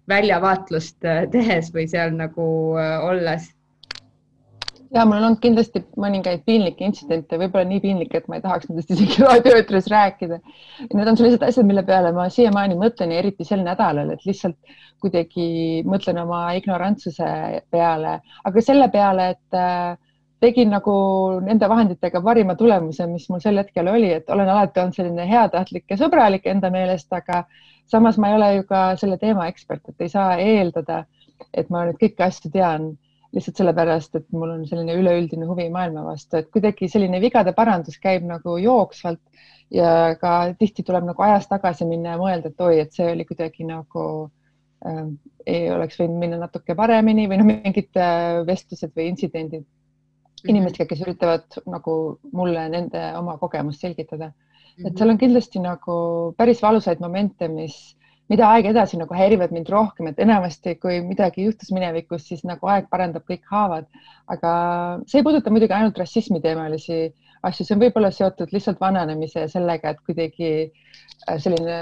[0.09, 2.47] väljavaatlust äh, tehes või seal nagu
[2.77, 3.51] olles?
[4.95, 8.69] Ja mul on olnud kindlasti mõningaid piinlikke intsidente, võib-olla nii piinlikke, et ma ei tahaks
[8.69, 10.39] nendest isegi raadioeetris rääkida.
[10.93, 14.57] Need on sellised asjad, mille peale ma siiamaani mõtlen ja eriti sel nädalal, et lihtsalt
[15.03, 17.29] kuidagi mõtlen oma ignorantsuse
[17.71, 18.17] peale,
[18.49, 19.97] aga selle peale, et äh,
[20.43, 20.93] tegin nagu
[21.45, 25.85] nende vahenditega parima tulemuse, mis mul sel hetkel oli, et olen alati olnud selline heatahtlik
[25.89, 27.43] ja sõbralik enda meelest, aga
[27.89, 31.03] samas ma ei ole ju ka selle teema ekspert, et ei saa eeldada,
[31.53, 32.91] et ma nüüd kõiki asju tean
[33.35, 37.99] lihtsalt sellepärast, et mul on selline üleüldine huvi maailma vastu, et kuidagi selline vigade parandus
[38.03, 39.21] käib nagu jooksvalt
[39.73, 43.25] ja ka tihti tuleb nagu ajas tagasi minna ja mõelda, et oi, et see oli
[43.27, 44.03] kuidagi nagu
[44.87, 45.03] äh,
[45.47, 50.49] ei oleks võinud minna natuke paremini või noh, mingid äh, vestlused või intsidendid mhm.
[50.53, 51.97] inimestega, kes üritavad nagu
[52.31, 54.31] mulle nende oma kogemust selgitada.
[54.77, 54.97] et mhm.
[54.97, 55.97] seal on kindlasti nagu
[56.37, 57.96] päris valusaid momente, mis
[58.31, 62.67] mida aeg edasi nagu häirivad mind rohkem, et enamasti, kui midagi juhtus minevikus, siis nagu
[62.71, 63.87] aeg parandab kõik haavad.
[64.27, 64.51] aga
[65.07, 67.13] see ei puuduta muidugi ainult rassismi teemalisi
[67.47, 71.77] asju, see on võib-olla seotud lihtsalt vananemise ja sellega, et kuidagi äh, selline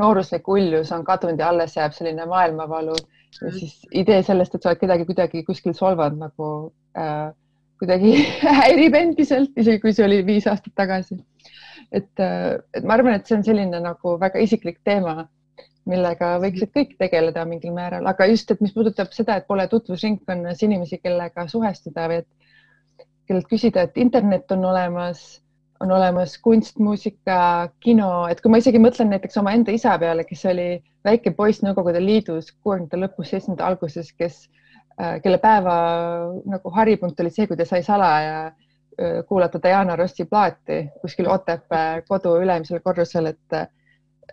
[0.00, 3.56] nooruslik uljus on kadunud ja alles jääb selline maailmavalu ja mm.
[3.58, 6.52] siis idee sellest, et sa oled kedagi kuidagi kuskil solvanud nagu
[6.98, 7.32] äh,
[7.82, 8.14] kuidagi
[8.60, 11.18] häirib endiselt, isegi kui see oli viis aastat tagasi.
[11.90, 15.26] et, äh, et ma arvan, et see on selline nagu väga isiklik teema
[15.88, 20.62] millega võiksid kõik tegeleda mingil määral, aga just, et mis puudutab seda, et pole tutvusringkonnas
[20.66, 22.28] inimesi, kellega suhestuda või et
[23.30, 25.40] kellelt küsida, et internet on olemas,
[25.80, 30.44] on olemas kunst, muusika, kino, et kui ma isegi mõtlen näiteks omaenda isa peale, kes
[30.50, 30.70] oli
[31.06, 34.42] väike poiss Nõukogude Liidus kuuekümnendate lõpus, seitsmenda alguses, kes,
[35.00, 35.76] äh, kelle päeva
[36.44, 42.02] nagu haripunkt oli see, kui ta sai salaja äh, kuulata Diana Rossi plaati kuskil Otepää
[42.08, 43.62] kodu ülemisel korrusel, et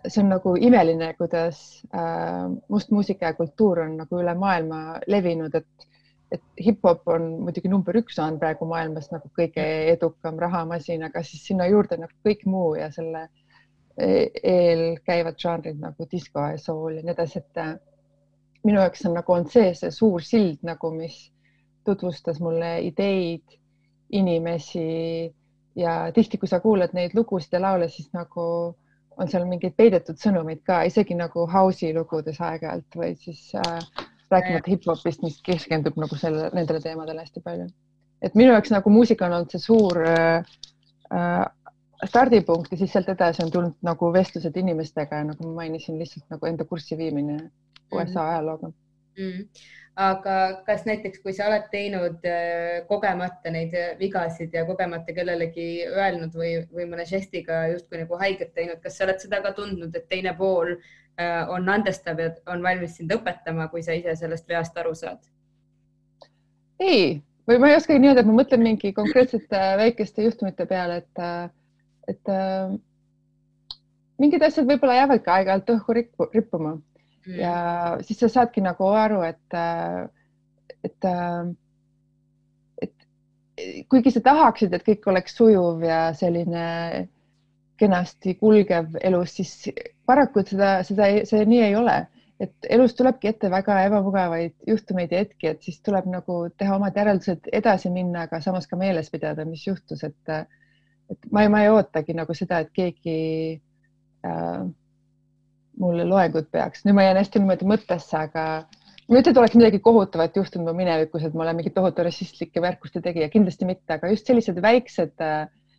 [0.06, 5.88] see on nagu imeline, kuidas äh, mustmuusika ja kultuur on nagu üle maailma levinud, et,
[6.32, 11.46] et hip-hop on muidugi number üks on praegu maailmas nagu kõige edukam rahamasin, aga siis
[11.50, 13.28] sinna juurde nagu kõik muu ja selle
[13.96, 17.74] e-, eel käivad žanrid nagu disko ja soul ja nii edasi, et äh,
[18.64, 21.18] minu jaoks on nagu on see, see suur sild nagu, mis
[21.88, 23.56] tutvustas mulle ideid,
[24.12, 25.32] inimesi
[25.78, 28.44] ja tihti, kui sa kuulad neid lugusid ja laule, siis nagu
[29.18, 34.70] on seal mingeid peidetud sõnumeid ka, isegi nagu house'i lugudes aeg-ajalt või siis äh, rääkimata
[34.70, 37.68] hip-hopist, mis keskendub nagu selle, nendele teemadele hästi palju.
[38.22, 40.42] et minu jaoks nagu muusika on olnud see suur äh,
[41.14, 41.46] äh,
[42.04, 46.26] stardipunkt ja siis sealt edasi on tulnud nagu vestlused inimestega ja nagu ma mainisin, lihtsalt
[46.30, 47.38] nagu enda kurssi viimine
[47.92, 48.28] USA mm -hmm.
[48.28, 48.72] ajalooga
[49.18, 49.44] mm.
[49.98, 55.88] Aga kas näiteks, kui sa oled teinud äh, kogemata neid äh, vigasid ja kogemata kellelegi
[55.88, 59.90] öelnud või, või mõne žestiga justkui nagu haiget teinud, kas sa oled seda ka tundnud,
[59.98, 64.46] et teine pool äh, on andestav ja on valmis sind õpetama, kui sa ise sellest
[64.46, 65.18] veast aru saad?
[66.78, 67.18] ei,
[67.50, 71.24] või ma ei oskagi nii öelda, et ma mõtlen mingi konkreetsete väikeste juhtumite peale, et,
[72.14, 72.30] et
[74.22, 75.98] mingid asjad võib-olla jäävadki aeg-ajalt õhku
[76.38, 76.78] rippuma
[77.28, 77.38] mm.
[77.38, 77.54] ja
[78.06, 79.58] siis sa saadki nagu aru, et,
[80.84, 81.08] et,
[82.82, 83.06] et
[83.92, 86.66] kuigi sa tahaksid, et kõik oleks sujuv ja selline
[87.78, 89.52] kenasti kulgev elus, siis
[90.06, 91.98] paraku seda, seda, see nii ei ole,
[92.42, 96.98] et elus tulebki ette väga ebamugavaid juhtumeid ja hetki, et siis tuleb nagu teha omad
[96.98, 100.34] järeldused, edasi minna, aga samas ka meeles pidada, mis juhtus, et,
[101.10, 103.18] et ma ei, ma ei ootagi nagu seda, et keegi
[104.26, 104.66] äh,
[105.78, 106.84] mulle loengut peaks.
[106.84, 108.44] nüüd ma jään hästi niimoodi mõttesse, aga
[109.08, 112.04] ma ei ütle, et oleks midagi kohutavat juhtunud mu minevikus, et ma olen mingi tohutu
[112.04, 115.24] rassistlike märkuste tegija, kindlasti mitte, aga just sellised väiksed,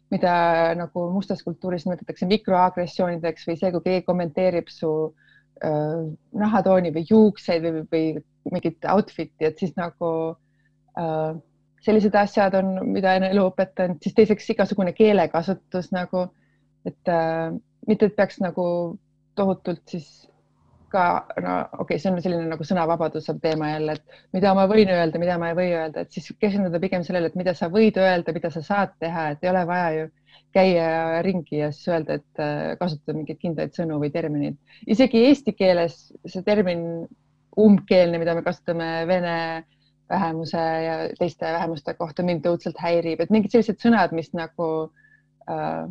[0.09, 0.33] mida
[0.79, 6.07] nagu mustas kultuuris nimetatakse mikroagressioonideks või see, kui keegi kommenteerib su äh,
[6.43, 10.13] nahatooni või juukseid või, või mingit outfit'i, et siis nagu
[10.97, 11.37] äh,
[11.85, 16.25] sellised asjad on, mida on elu õpetanud, siis teiseks igasugune keelekasutus nagu,
[16.89, 17.53] et äh,
[17.87, 18.65] mitte, et peaks nagu
[19.39, 20.09] tohutult siis
[20.89, 21.03] ka,
[21.41, 25.21] no okei okay,, see on selline nagu sõnavabaduse teema jälle, et mida ma võin öelda,
[25.21, 28.33] mida ma ei või öelda, et siis keskenduda pigem sellele, et mida sa võid öelda,
[28.35, 30.07] mida sa saad teha, et ei ole vaja ju
[30.55, 34.57] käia ringi ja siis öelda, et äh, kasutada mingeid kindlaid sõnu või termineid.
[34.89, 36.85] isegi eesti keeles see termin
[37.59, 39.35] umbkeelne, mida me kasutame vene
[40.09, 44.69] vähemuse ja teiste vähemuste kohta mind õudselt häirib, et mingid sellised sõnad, mis nagu
[45.45, 45.85] äh,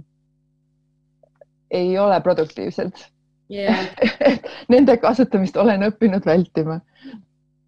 [1.79, 3.07] ei ole produktiivsed
[3.49, 3.87] yeah.
[4.73, 6.81] Nende kasutamist olen õppinud vältima.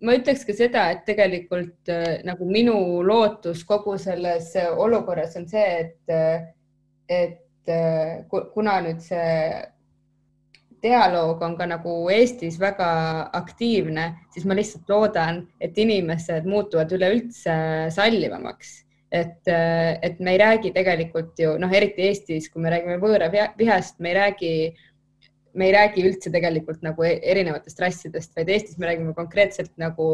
[0.00, 5.44] ma ütleks ka seda, et tegelikult äh, nagu minu lootus kogu selles äh, olukorras on
[5.48, 6.48] see, et, äh,
[7.08, 7.46] et
[8.54, 9.34] kuna nüüd see
[10.80, 12.88] dialoog on ka nagu Eestis väga
[13.36, 17.52] aktiivne, siis ma lihtsalt loodan, et inimesed muutuvad üleüldse
[17.92, 18.80] sallivamaks.
[19.12, 23.98] et, et me ei räägi tegelikult ju noh, eriti Eestis, kui me räägime võõra vihast,
[24.00, 24.52] me ei räägi,
[25.54, 30.06] me ei räägi üldse tegelikult nagu e-, erinevatest rassidest, vaid Eestis me räägime konkreetselt nagu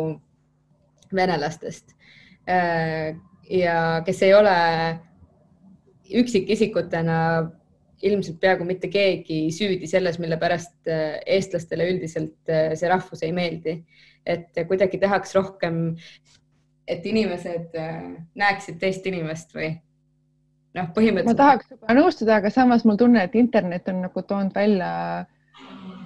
[1.15, 1.93] venelastest
[3.51, 3.77] ja
[4.07, 4.57] kes ei ole
[6.15, 7.19] üksikisikutena
[8.05, 13.33] ilmselt peaaegu mitte keegi süüdi selles, mille pärast äh, eestlastele üldiselt äh, see rahvus ei
[13.37, 13.81] meeldi.
[14.27, 15.95] et kuidagi tahaks rohkem,
[16.91, 19.71] et inimesed äh, näeksid teist inimest või
[20.77, 21.33] noh, põhimõtteliselt.
[21.33, 24.91] ma tahaks juba nõustuda, aga samas mul tunne, et internet on nagu toonud välja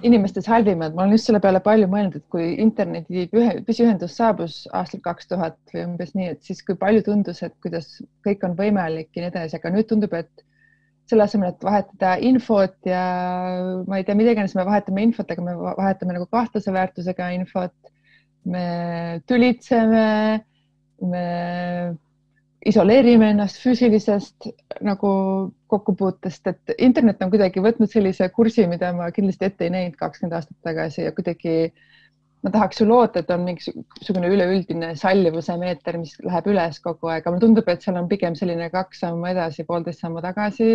[0.05, 3.27] inimestes halvimad, ma olen just selle peale palju mõelnud, et kui interneti
[3.67, 7.99] püsiühendus saabus aastal kaks tuhat või umbes nii, et siis kui palju tundus, et kuidas
[8.25, 10.45] kõik on võimalik ja nii edasi, aga nüüd tundub, et
[11.11, 13.03] selle asemel, et vahetada infot ja
[13.87, 17.75] ma ei tea, mida iganes me vahetame infot, aga me vahetame nagu kahtlase väärtusega infot.
[18.41, 20.05] me tülitseme,
[21.05, 21.25] me
[22.67, 24.49] isoleerime ennast füüsilisest
[24.85, 25.11] nagu
[25.71, 30.37] kokkupuutest, et internet on kuidagi võtnud sellise kursi, mida ma kindlasti ette ei näinud kakskümmend
[30.37, 31.55] aastat tagasi ja kuidagi
[32.41, 37.21] ma tahaks ju loota, et on mingisugune üleüldine sallivuse meeter, mis läheb üles kogu aeg,
[37.21, 40.71] aga mulle tundub, et seal on pigem selline kaks sammu edasi, poolteist sammu tagasi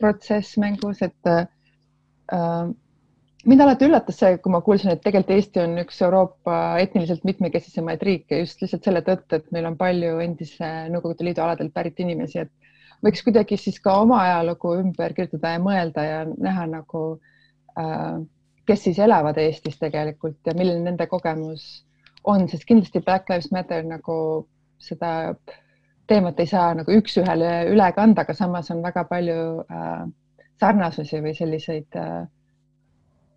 [0.00, 1.42] protsess mängus, et äh,
[3.48, 8.02] mind alati üllatas see, kui ma kuulsin, et tegelikult Eesti on üks Euroopa etniliselt mitmekesisemaid
[8.04, 12.44] riike just lihtsalt selle tõttu, et meil on palju endise Nõukogude Liidu aladelt pärit inimesi,
[12.44, 12.52] et
[13.04, 17.04] võiks kuidagi siis ka oma ajalugu ümber kirjutada ja mõelda ja näha nagu
[17.80, 18.20] äh,
[18.70, 21.64] kes siis elavad Eestis tegelikult ja milline nende kogemus
[22.28, 24.16] on, sest kindlasti Black Lives Matter nagu
[24.80, 25.34] seda
[26.10, 30.04] teemat ei saa nagu üks-ühele üle kanda, aga samas on väga palju äh,
[30.60, 32.28] sarnasusi või selliseid äh,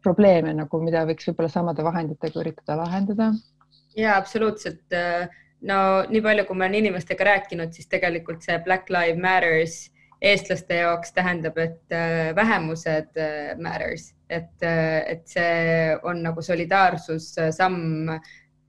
[0.03, 3.31] probleeme nagu, mida võiks võib-olla samade vahenditega üritada lahendada.
[3.97, 4.85] ja absoluutselt.
[4.93, 5.27] Äh,
[5.61, 5.79] no
[6.09, 9.81] nii palju, kui ma olen inimestega rääkinud, siis tegelikult see Black Lives Matters
[10.23, 18.15] eestlaste jaoks tähendab, et äh, vähemused äh, matters, et, et see on nagu solidaarsussamm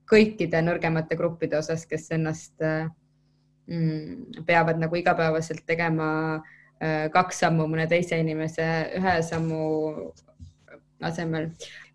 [0.05, 2.85] kõikide nõrgemate gruppide osas, kes ennast äh,
[3.67, 6.07] Mm, peavad nagu igapäevaselt tegema
[6.77, 8.65] äh, kaks sammu mõne teise inimese
[8.99, 9.61] ühe sammu
[11.03, 11.49] asemel.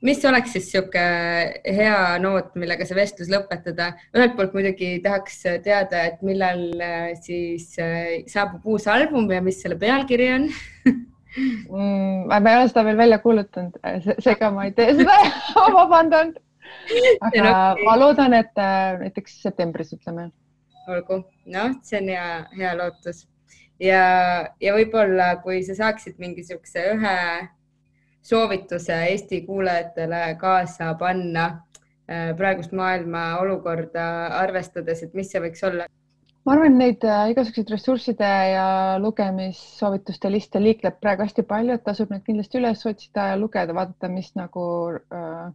[0.04, 3.92] mis oleks siis niisugune hea noot, millega see vestlus lõpetada?
[4.16, 9.62] ühelt poolt muidugi tahaks teada, et millal äh, siis äh, saabub uus album ja mis
[9.62, 10.50] selle pealkiri on
[10.90, 13.80] mm, ma ei ole seda veel välja kuulutanud,
[14.18, 15.16] seega ma ei tee seda
[15.56, 16.34] ma vabandan.
[17.20, 18.62] aga no, ma loodan, et
[19.00, 20.30] näiteks septembris ütleme
[20.90, 21.22] olgu,
[21.52, 22.26] noh, see on hea,
[22.56, 23.24] hea lootus
[23.82, 24.02] ja,
[24.62, 27.16] ja võib-olla, kui sa saaksid mingisuguse ühe
[28.22, 34.04] soovituse Eesti kuulajatele kaasa panna äh, praegust maailma olukorda
[34.42, 35.88] arvestades, et mis see võiks olla?
[36.46, 38.66] ma arvan, neid äh, igasuguseid ressursside ja
[39.02, 44.08] lugemissoovituste liste liikleb praegu hästi palju, et tasub neid kindlasti üles otsida ja lugeda, vaadata,
[44.12, 44.64] mis nagu
[44.96, 45.50] äh,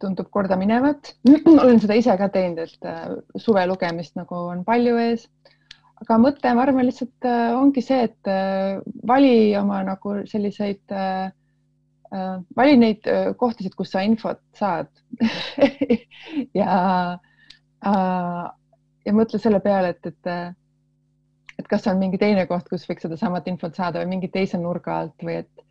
[0.00, 1.14] tundub kordaminevat.
[1.62, 5.28] olen seda ise ka teinud, et äh, suve lugemist nagu on palju ees.
[5.98, 10.84] aga mõte, ma arvan, lihtsalt äh, ongi see, et äh, vali oma nagu selliseid,
[12.56, 13.06] vali neid
[13.36, 14.90] kohtasid, kus sa infot saad.
[16.54, 17.18] Ja,
[17.80, 20.28] ja mõtle selle peale, et, et,
[21.60, 24.98] et kas on mingi teine koht, kus võiks sedasamat infot saada või mingi teise nurga
[25.02, 25.64] alt või et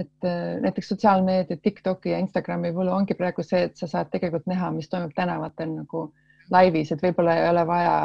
[0.00, 4.46] et äh, näiteks sotsiaalmeedia, Tiktoki ja Instagrami puhul ongi praegu see, et sa saad tegelikult
[4.50, 6.04] näha, mis toimub tänavatel nagu
[6.50, 7.96] laivis, et võib-olla ei ole vaja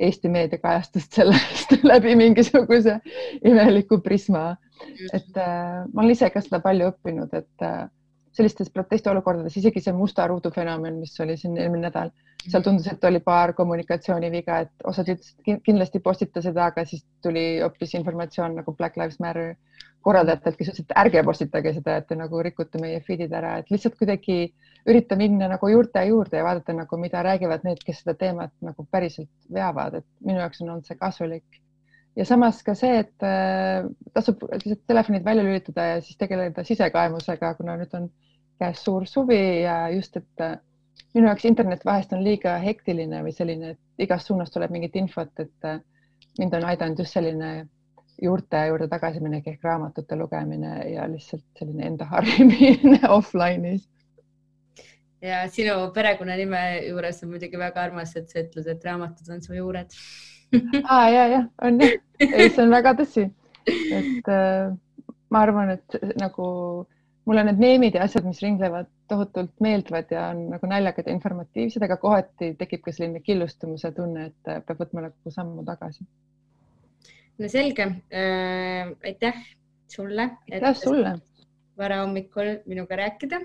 [0.00, 2.98] Eesti meediakajastust sellest läbi mingisuguse
[3.44, 4.56] imeliku prisma.
[5.12, 7.82] et äh, ma olen ise ka seda palju õppinud, et äh,
[8.32, 12.12] sellistes protestiolukordades, isegi see musta ruudu fenomen, mis oli siin eelmine nädal,
[12.46, 17.44] seal tundus, et oli paar kommunikatsiooniviga, et osad ütlesid kindlasti postita seda, aga siis tuli
[17.60, 19.56] hoopis informatsioon nagu Black Lives Matter
[20.06, 23.72] korraldajatelt, kes ütlesid, et ärge postitage seda, et te nagu rikute meie feed'id ära, et
[23.72, 24.38] lihtsalt kuidagi
[24.88, 28.86] ürita minna nagu juurte juurde ja vaadata nagu, mida räägivad need, kes seda teemat nagu
[28.90, 31.60] päriselt veavad, et minu jaoks on olnud see kasulik.
[32.18, 33.84] Ja samas ka see, et äh,
[34.16, 38.08] tasub lihtsalt telefonid välja lülitada ja siis tegeleda sisekaemusega, kuna nüüd on
[38.60, 40.56] käes suur suvi ja just, et äh,
[41.14, 45.32] minu jaoks internet vahest on liiga hektiline või selline, et igast suunast tuleb mingit infot,
[45.44, 45.78] et äh,
[46.40, 47.52] mind on aidanud just selline
[48.22, 53.88] juurte juurde tagasiminek ehk raamatute lugemine ja lihtsalt selline enda harimine offline'is.
[55.22, 59.56] ja sinu perekonnanime juures on muidugi väga armas, et sa ütled, et raamatud on su
[59.56, 59.96] juured
[60.84, 63.26] ah, ja, jah, on jah, see on väga tõsi.
[63.66, 64.72] et äh,
[65.30, 66.46] ma arvan, et nagu
[67.28, 71.82] mulle need meemid ja asjad, mis ringlevad, tohutult meeldivad ja on nagu naljakad ja informatiivsed,
[71.86, 76.06] aga kohati tekib ka selline killustumise tunne, et peab võtma nagu sammu tagasi.
[77.48, 79.34] Selge äh,, aitäh
[79.88, 80.30] sulle.
[80.52, 81.18] aitäh sulle.
[81.78, 83.40] varahommikul minuga rääkida